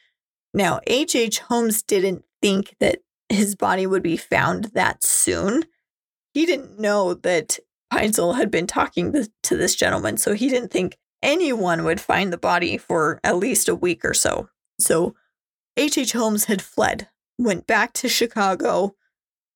[0.55, 1.17] Now, H.H.
[1.17, 1.39] H.
[1.41, 5.65] Holmes didn't think that his body would be found that soon.
[6.33, 7.59] He didn't know that
[7.93, 9.13] Pitezel had been talking
[9.43, 13.69] to this gentleman, so he didn't think anyone would find the body for at least
[13.69, 14.49] a week or so.
[14.79, 15.15] So
[15.77, 15.99] H.H.
[15.99, 16.13] H.
[16.13, 17.09] Holmes had fled,
[17.39, 18.95] went back to Chicago.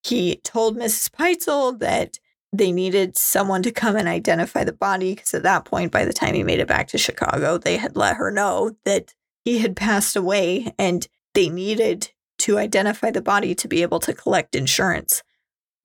[0.03, 1.09] He told Mrs.
[1.09, 2.19] Pitezel that
[2.53, 6.13] they needed someone to come and identify the body because at that point, by the
[6.13, 9.13] time he made it back to Chicago, they had let her know that
[9.45, 14.13] he had passed away and they needed to identify the body to be able to
[14.13, 15.23] collect insurance.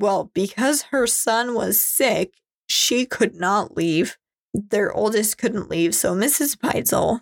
[0.01, 2.35] Well, because her son was sick,
[2.67, 4.19] she could not leave.
[4.53, 6.57] Their oldest couldn't leave, so Mrs.
[6.57, 7.21] Pitezel,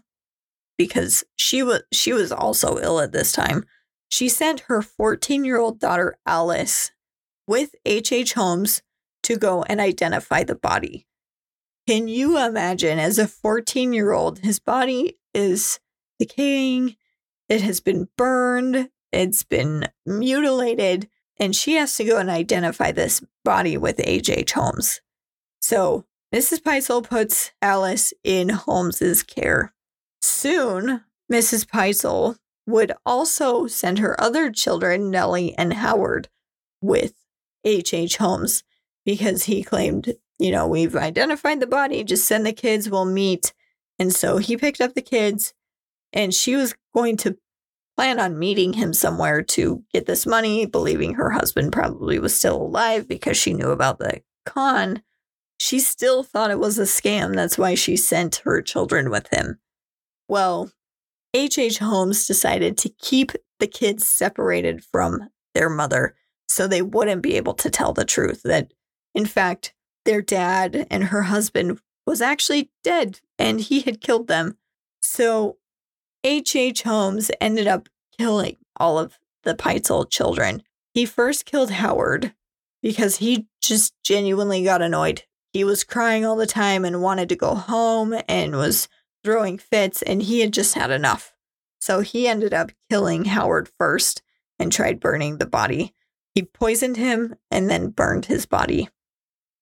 [0.77, 3.64] because she was she was also ill at this time,
[4.09, 6.93] she sent her 14-year-old daughter Alice
[7.47, 8.12] with H.H.
[8.12, 8.33] H.
[8.35, 8.83] Holmes
[9.25, 11.07] to go and identify the body.
[11.87, 15.81] Can you imagine as a 14 year old, his body is
[16.18, 16.97] decaying,
[17.49, 21.09] it has been burned, it's been mutilated,
[21.39, 24.53] and she has to go and identify this body with H.H.
[24.53, 25.01] Holmes.
[25.61, 26.61] So Mrs.
[26.61, 29.75] Pitezel puts Alice in Holmes's care.
[30.27, 31.66] Soon, Mrs.
[31.66, 36.31] Pitezel would also send her other children, Nellie and Howard,
[36.81, 37.12] with
[37.62, 37.93] H.H.
[37.93, 38.16] H.
[38.16, 38.64] Holmes
[39.05, 43.53] because he claimed, you know, we've identified the body, just send the kids, we'll meet.
[43.99, 45.53] And so he picked up the kids
[46.11, 47.37] and she was going to
[47.95, 52.62] plan on meeting him somewhere to get this money, believing her husband probably was still
[52.62, 55.03] alive because she knew about the con.
[55.61, 57.35] She still thought it was a scam.
[57.35, 59.59] That's why she sent her children with him.
[60.29, 60.70] Well,
[61.35, 61.59] H.H.
[61.59, 61.79] H.
[61.79, 66.14] Holmes decided to keep the kids separated from their mother
[66.49, 68.72] so they wouldn't be able to tell the truth that
[69.14, 74.59] in fact, their dad and her husband was actually dead and he had killed them.
[75.01, 75.59] So
[76.25, 76.57] H.H.
[76.57, 76.83] H.
[76.83, 80.62] Holmes ended up killing all of the Pitezel children.
[80.93, 82.35] He first killed Howard
[82.83, 85.22] because he just genuinely got annoyed.
[85.53, 88.89] He was crying all the time and wanted to go home and was
[89.25, 91.33] throwing fits, and he had just had enough.
[91.81, 94.22] So he ended up killing Howard first
[94.59, 95.95] and tried burning the body.
[96.35, 98.89] He poisoned him and then burned his body.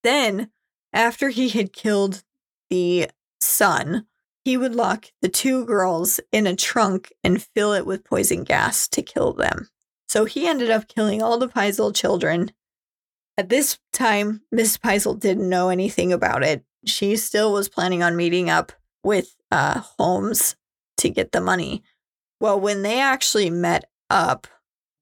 [0.02, 0.50] Then,
[0.92, 2.22] after he had killed
[2.70, 3.08] the
[3.40, 4.06] son,
[4.44, 8.88] he would lock the two girls in a trunk and fill it with poison gas
[8.88, 9.68] to kill them.
[10.08, 12.52] So he ended up killing all the Pitezel children.
[13.38, 16.64] At this time, Miss Pitezel didn't know anything about it.
[16.84, 18.72] She still was planning on meeting up
[19.04, 20.56] with uh, Holmes
[20.96, 21.84] to get the money.
[22.40, 24.46] Well, when they actually met up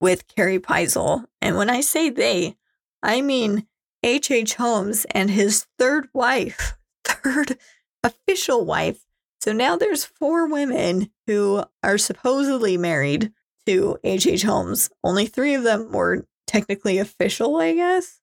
[0.01, 2.57] with Carrie Pitezel, and when I say they,
[3.03, 3.67] I mean
[4.03, 4.31] H.H.
[4.31, 4.55] H.
[4.55, 7.59] Holmes and his third wife, third
[8.03, 9.07] official wife.
[9.41, 13.33] So now there's four women who are supposedly married
[13.67, 14.27] to H.H.
[14.27, 14.43] H.
[14.43, 14.91] Holmes.
[15.05, 18.21] Only three of them were technically official, I guess.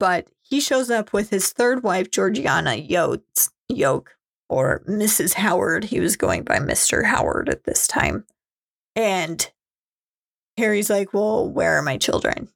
[0.00, 4.16] But he shows up with his third wife, Georgiana Yotes, Yoke,
[4.52, 5.34] or Mrs.
[5.34, 5.84] Howard.
[5.84, 7.06] He was going by Mr.
[7.06, 8.26] Howard at this time.
[8.94, 9.50] And
[10.58, 12.48] Carrie's like, Well, where are my children?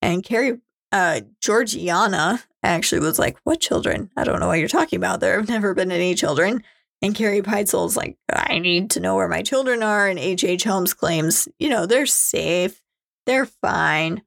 [0.00, 0.60] And Carrie
[0.92, 4.10] uh, Georgiana actually was like, What children?
[4.16, 5.18] I don't know what you're talking about.
[5.18, 6.62] There have never been any children.
[7.02, 10.08] And Carrie Pitezel's like, I need to know where my children are.
[10.08, 10.48] And H.H.
[10.48, 10.64] H.
[10.64, 12.80] Holmes claims, you know, they're safe,
[13.26, 14.22] they're fine.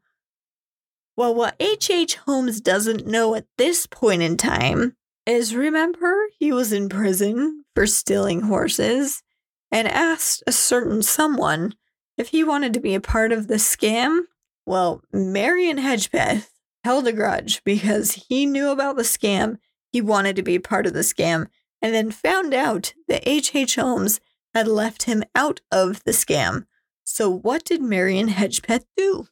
[1.17, 1.89] Well, what H.H.
[1.89, 2.15] H.
[2.17, 4.97] Holmes doesn't know at this point in time
[5.29, 9.21] is remember, he was in prison for stealing horses
[9.71, 11.75] and asked a certain someone
[12.17, 14.21] if he wanted to be a part of the scam
[14.69, 16.51] well, Marion Hedgepeth
[16.83, 19.57] held a grudge because he knew about the scam.
[19.91, 21.47] He wanted to be part of the scam
[21.81, 23.55] and then found out that H.H.
[23.55, 23.75] H.
[23.77, 24.19] Holmes
[24.53, 26.67] had left him out of the scam.
[27.03, 29.27] So, what did Marion Hedgepeth do?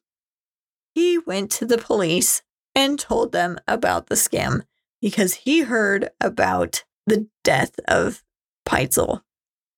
[0.95, 2.41] He went to the police
[2.73, 4.63] and told them about the scam
[5.07, 8.23] because he heard about the death of
[8.67, 9.21] Pitezel.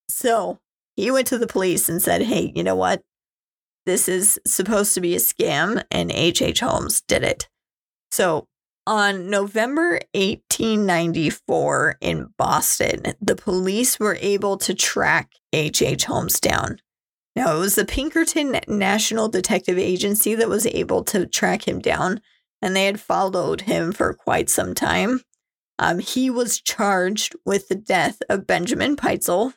[0.09, 0.57] So
[0.95, 3.03] he went to the police and said, Hey, you know what?
[3.85, 6.41] This is supposed to be a scam, and H.H.
[6.41, 6.61] H.
[6.61, 7.47] Holmes did it.
[8.09, 8.47] So
[8.87, 15.87] on November 1894 in Boston, the police were able to track H.H.
[15.87, 16.05] H.
[16.05, 16.79] Holmes down.
[17.35, 22.19] Now, it was the Pinkerton National Detective Agency that was able to track him down,
[22.61, 25.21] and they had followed him for quite some time.
[25.77, 29.53] Um, he was charged with the death of Benjamin Pitezel.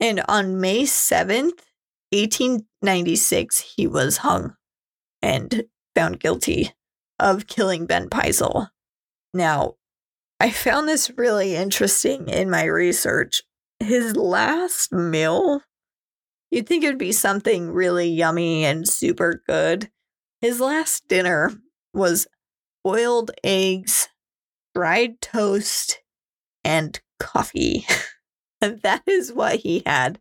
[0.00, 1.62] and on May 7th,
[2.10, 4.54] 1896, he was hung
[5.20, 5.64] and
[5.94, 6.72] found guilty
[7.18, 8.68] of killing Ben Pitezel.
[9.34, 9.74] Now,
[10.40, 13.42] I found this really interesting in my research.
[13.80, 15.62] His last meal
[16.50, 19.90] You'd think it would be something really yummy and super good.
[20.40, 21.52] His last dinner
[21.98, 22.26] was
[22.84, 24.08] boiled eggs,
[24.74, 26.00] fried toast,
[26.64, 27.86] and coffee.
[28.62, 30.18] and that is what he had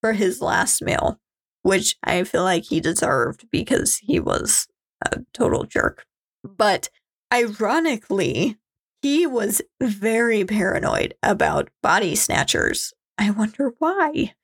[0.00, 1.18] for his last meal,
[1.62, 4.66] which I feel like he deserved because he was
[5.00, 6.04] a total jerk.
[6.44, 6.90] But
[7.32, 8.58] ironically,
[9.00, 12.92] he was very paranoid about body snatchers.
[13.16, 14.34] I wonder why.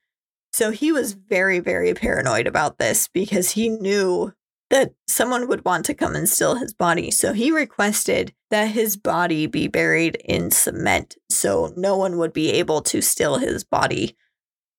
[0.52, 4.32] So he was very, very paranoid about this because he knew
[4.70, 7.10] that someone would want to come and steal his body.
[7.10, 12.52] So he requested that his body be buried in cement so no one would be
[12.52, 14.16] able to steal his body.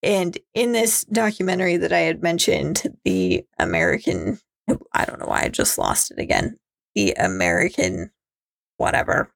[0.01, 4.39] And in this documentary that I had mentioned, the American,
[4.93, 6.57] I don't know why I just lost it again,
[6.95, 8.11] the American,
[8.77, 9.33] whatever.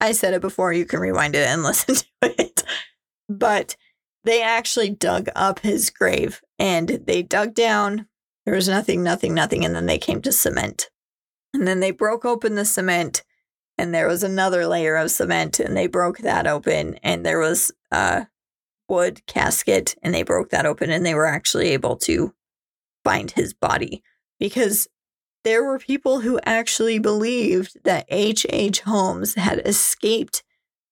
[0.00, 2.64] I said it before, you can rewind it and listen to it.
[3.28, 3.76] But
[4.24, 8.08] they actually dug up his grave and they dug down.
[8.48, 9.62] There was nothing, nothing, nothing.
[9.62, 10.88] And then they came to cement.
[11.52, 13.22] And then they broke open the cement
[13.76, 17.70] and there was another layer of cement and they broke that open and there was
[17.90, 18.26] a
[18.88, 22.32] wood casket and they broke that open and they were actually able to
[23.04, 24.02] find his body
[24.40, 24.88] because
[25.44, 28.46] there were people who actually believed that H.H.
[28.48, 28.80] H.
[28.80, 30.42] Holmes had escaped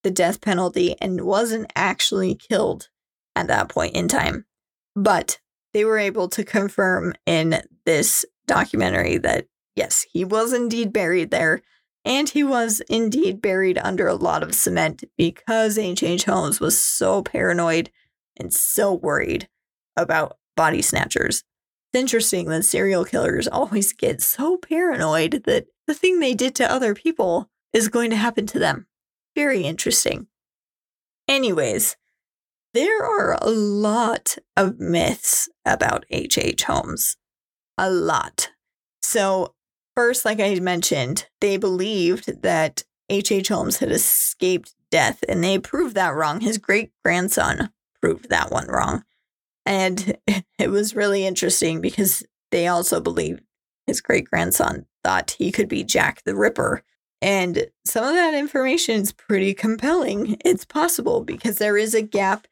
[0.02, 2.90] the death penalty and wasn't actually killed
[3.34, 4.44] at that point in time.
[4.94, 5.38] But
[5.76, 11.60] they were able to confirm in this documentary that yes, he was indeed buried there.
[12.02, 16.24] And he was indeed buried under a lot of cement because H.H.
[16.24, 17.90] Holmes was so paranoid
[18.38, 19.50] and so worried
[19.98, 21.42] about body snatchers.
[21.92, 26.72] It's interesting that serial killers always get so paranoid that the thing they did to
[26.72, 28.86] other people is going to happen to them.
[29.34, 30.28] Very interesting.
[31.28, 31.98] Anyways,
[32.76, 36.64] there are a lot of myths about H.H.
[36.64, 37.16] Holmes.
[37.78, 38.50] A lot.
[39.00, 39.54] So,
[39.94, 43.48] first, like I mentioned, they believed that H.H.
[43.48, 46.40] Holmes had escaped death, and they proved that wrong.
[46.40, 47.70] His great grandson
[48.00, 49.04] proved that one wrong.
[49.64, 50.18] And
[50.58, 53.42] it was really interesting because they also believed
[53.86, 56.82] his great grandson thought he could be Jack the Ripper.
[57.22, 60.36] And some of that information is pretty compelling.
[60.44, 62.46] It's possible because there is a gap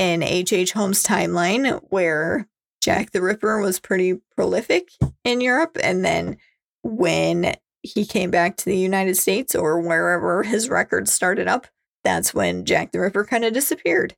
[0.00, 0.72] in H.H.
[0.72, 2.48] Holmes' timeline where
[2.80, 4.88] Jack the Ripper was pretty prolific
[5.24, 5.76] in Europe.
[5.82, 6.38] And then
[6.82, 11.66] when he came back to the United States or wherever his records started up,
[12.02, 14.16] that's when Jack the Ripper kind of disappeared.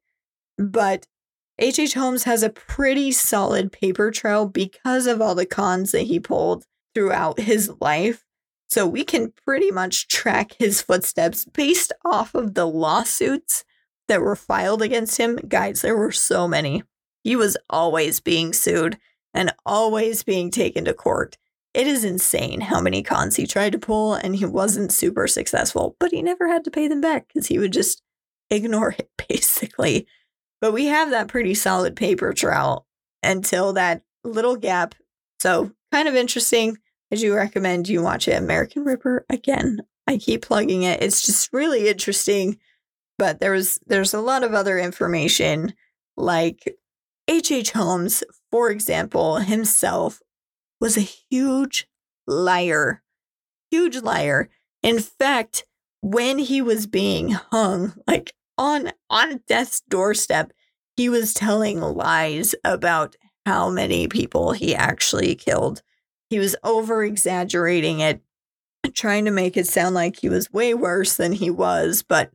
[0.56, 1.08] But
[1.58, 1.94] H.H.
[1.94, 6.64] Holmes has a pretty solid paper trail because of all the cons that he pulled
[6.94, 8.24] throughout his life.
[8.70, 13.64] So we can pretty much track his footsteps based off of the lawsuits
[14.08, 16.82] that were filed against him, guys, there were so many.
[17.22, 18.98] He was always being sued
[19.32, 21.38] and always being taken to court.
[21.74, 25.96] It is insane how many cons he tried to pull and he wasn't super successful,
[25.98, 28.02] but he never had to pay them back because he would just
[28.50, 30.06] ignore it basically.
[30.60, 32.86] But we have that pretty solid paper trail
[33.22, 34.94] until that little gap.
[35.40, 36.78] So, kind of interesting.
[37.12, 39.26] I do recommend you watch it, American Ripper.
[39.28, 41.02] Again, I keep plugging it.
[41.02, 42.58] It's just really interesting
[43.22, 45.74] but there was there's a lot of other information
[46.16, 46.76] like
[47.28, 47.52] H.H.
[47.52, 47.70] H.
[47.70, 50.20] Holmes, for example, himself
[50.80, 51.86] was a huge
[52.26, 53.00] liar.
[53.70, 54.50] Huge liar.
[54.82, 55.66] In fact,
[56.00, 60.52] when he was being hung, like on on death's doorstep,
[60.96, 63.14] he was telling lies about
[63.46, 65.80] how many people he actually killed.
[66.28, 68.20] He was over exaggerating it,
[68.94, 72.32] trying to make it sound like he was way worse than he was, but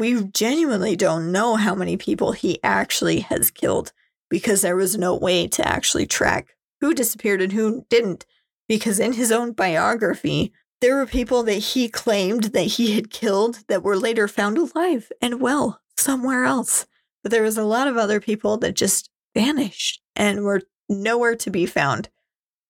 [0.00, 3.92] we genuinely don't know how many people he actually has killed
[4.28, 8.26] because there was no way to actually track who disappeared and who didn't.
[8.66, 13.64] Because in his own biography, there were people that he claimed that he had killed
[13.68, 15.80] that were later found alive and well.
[15.96, 16.86] somewhere else.
[17.22, 21.50] But there was a lot of other people that just vanished and were nowhere to
[21.50, 22.08] be found.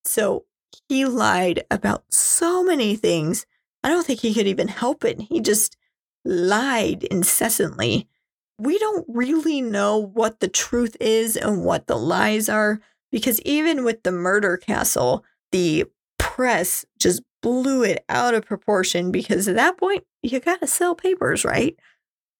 [0.04, 0.46] So
[0.88, 3.46] he lied about so many things.
[3.84, 5.20] I don't think he could even help it.
[5.20, 5.76] He just
[6.24, 8.08] lied incessantly.
[8.58, 13.84] We don't really know what the truth is and what the lies are because even
[13.84, 15.86] with the murder castle, the
[16.18, 20.94] press just blew it out of proportion because at that point, you got to sell
[20.94, 21.76] papers, right?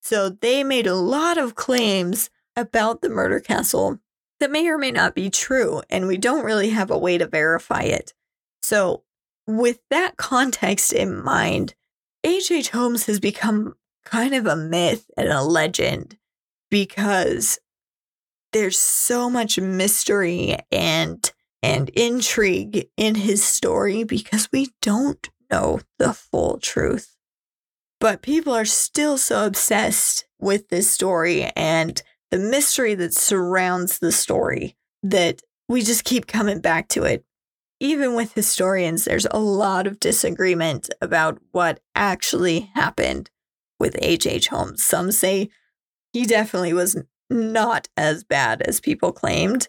[0.03, 3.99] So they made a lot of claims about the murder castle
[4.41, 7.27] that may or may not be true, and we don't really have a way to
[7.27, 8.15] verify it.
[8.63, 9.05] So,
[9.47, 11.75] with that context in mind,
[12.23, 12.71] H.H.
[12.71, 16.17] Holmes has become kind of a myth and a legend
[16.71, 17.59] because
[18.53, 21.31] there's so much mystery and
[21.63, 27.17] and intrigue in his story because we don't know the full truth.
[27.99, 32.01] But people are still so obsessed with this story and
[32.31, 37.25] the mystery that surrounds the story that we just keep coming back to it.
[37.81, 43.31] Even with historians, there's a lot of disagreement about what actually happened
[43.79, 44.27] with H.H.
[44.27, 44.49] H.
[44.49, 44.85] Holmes.
[44.85, 45.49] Some say
[46.13, 49.69] he definitely was not as bad as people claimed,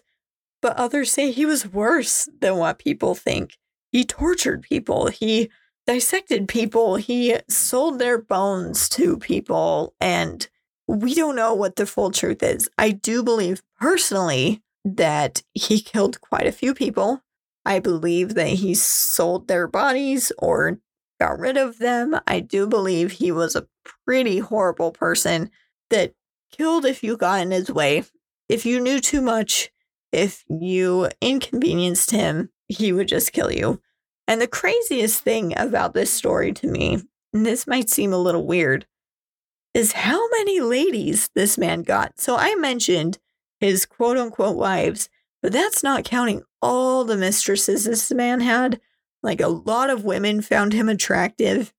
[0.60, 3.56] but others say he was worse than what people think.
[3.90, 5.50] He tortured people, he
[5.86, 10.46] dissected people, he sold their bones to people, and
[10.86, 12.68] we don't know what the full truth is.
[12.76, 17.22] I do believe personally that he killed quite a few people.
[17.64, 20.78] I believe that he sold their bodies or
[21.20, 22.18] got rid of them.
[22.26, 23.66] I do believe he was a
[24.04, 25.50] pretty horrible person
[25.90, 26.14] that
[26.50, 28.04] killed if you got in his way.
[28.48, 29.70] If you knew too much,
[30.10, 33.80] if you inconvenienced him, he would just kill you.
[34.26, 37.02] And the craziest thing about this story to me,
[37.32, 38.86] and this might seem a little weird,
[39.74, 42.20] is how many ladies this man got.
[42.20, 43.18] So I mentioned
[43.58, 45.08] his quote unquote wives,
[45.40, 48.80] but that's not counting all the mistresses this man had.
[49.22, 51.72] Like a lot of women found him attractive.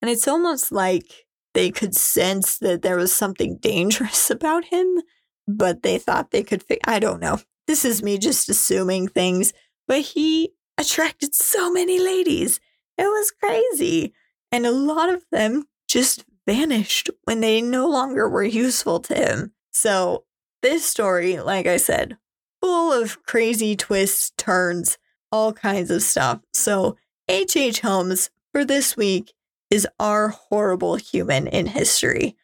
[0.00, 5.02] And it's almost like they could sense that there was something dangerous about him,
[5.46, 6.64] but they thought they could.
[6.84, 7.40] I don't know.
[7.66, 9.52] This is me just assuming things,
[9.86, 12.60] but he attracted so many ladies.
[12.96, 14.14] It was crazy.
[14.50, 19.52] And a lot of them just vanished when they no longer were useful to him.
[19.70, 20.24] So,
[20.62, 22.16] this story, like I said,
[22.60, 24.98] full of crazy twists, turns,
[25.30, 26.40] all kinds of stuff.
[26.52, 26.96] So,
[27.28, 27.56] H.H.
[27.56, 27.80] H.
[27.80, 29.32] Holmes for this week
[29.70, 32.36] is our horrible human in history.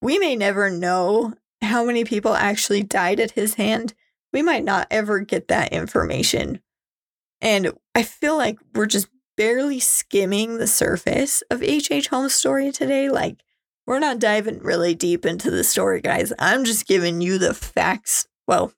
[0.00, 3.94] We may never know how many people actually died at his hand.
[4.32, 6.60] We might not ever get that information.
[7.40, 11.90] And I feel like we're just barely skimming the surface of H.H.
[11.90, 12.08] H.
[12.08, 13.08] Holmes' story today.
[13.08, 13.42] Like,
[13.86, 16.32] we're not diving really deep into the story, guys.
[16.38, 18.72] I'm just giving you the facts, well,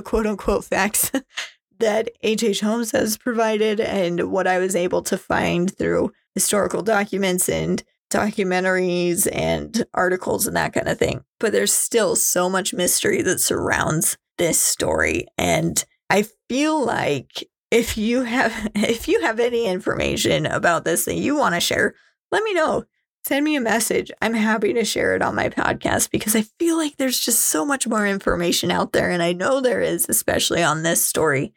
[0.04, 1.10] quote unquote facts
[1.78, 2.42] that H.H.
[2.42, 2.60] H.
[2.60, 9.28] Holmes has provided and what I was able to find through historical documents and documentaries
[9.32, 11.24] and articles and that kind of thing.
[11.40, 15.26] But there's still so much mystery that surrounds this story.
[15.36, 21.16] And I feel like if you have if you have any information about this that
[21.16, 21.94] you want to share,
[22.30, 22.84] let me know
[23.26, 24.12] send me a message.
[24.22, 27.64] I'm happy to share it on my podcast because I feel like there's just so
[27.64, 29.10] much more information out there.
[29.10, 31.52] And I know there is, especially on this story.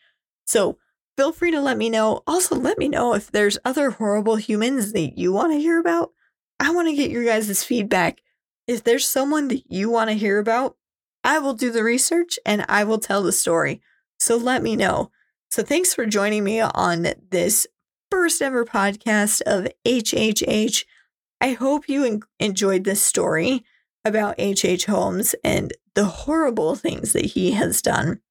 [0.46, 0.80] So
[1.16, 2.24] feel free to let me know.
[2.26, 6.12] Also, let me know if there's other horrible humans that you want to hear about.
[6.60, 8.20] I want to get your guys' feedback.
[8.66, 10.76] If there's someone that you want to hear about,
[11.24, 13.80] I will do the research and I will tell the story.
[14.20, 15.12] So let me know.
[15.52, 17.68] So thanks for joining me on this
[18.10, 20.86] first ever podcast of HHH.
[21.42, 23.64] I hope you en- enjoyed this story
[24.06, 24.66] about H.H.
[24.66, 24.86] H.
[24.86, 28.22] Holmes and the horrible things that he has done.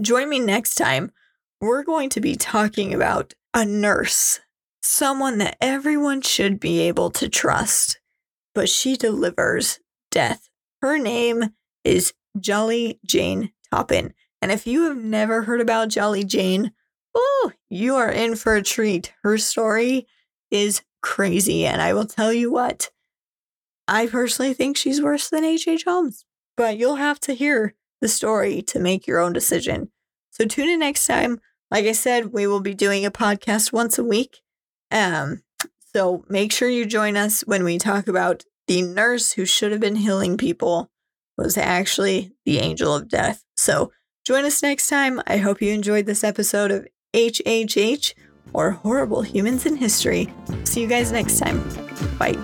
[0.00, 1.12] Join me next time.
[1.60, 4.40] We're going to be talking about a nurse,
[4.82, 8.00] someone that everyone should be able to trust,
[8.54, 9.80] but she delivers
[10.10, 10.48] death.
[10.82, 11.50] Her name
[11.84, 14.12] is Jolly Jane Toppan.
[14.40, 16.72] And if you have never heard about Jolly Jane,
[17.14, 19.12] oh, you are in for a treat.
[19.22, 20.06] Her story
[20.50, 21.66] is crazy.
[21.66, 22.90] And I will tell you what,
[23.86, 25.84] I personally think she's worse than H.H.
[25.84, 26.24] Holmes,
[26.56, 29.90] but you'll have to hear the story to make your own decision.
[30.30, 31.40] So tune in next time.
[31.70, 34.38] Like I said, we will be doing a podcast once a week.
[34.90, 35.42] Um,
[35.94, 39.80] so make sure you join us when we talk about the nurse who should have
[39.80, 40.90] been healing people
[41.36, 43.42] was actually the angel of death.
[43.56, 43.92] So
[44.24, 45.22] join us next time.
[45.26, 48.14] I hope you enjoyed this episode of HHH
[48.52, 50.32] or horrible humans in history.
[50.64, 51.62] See you guys next time.
[52.18, 52.36] Bye.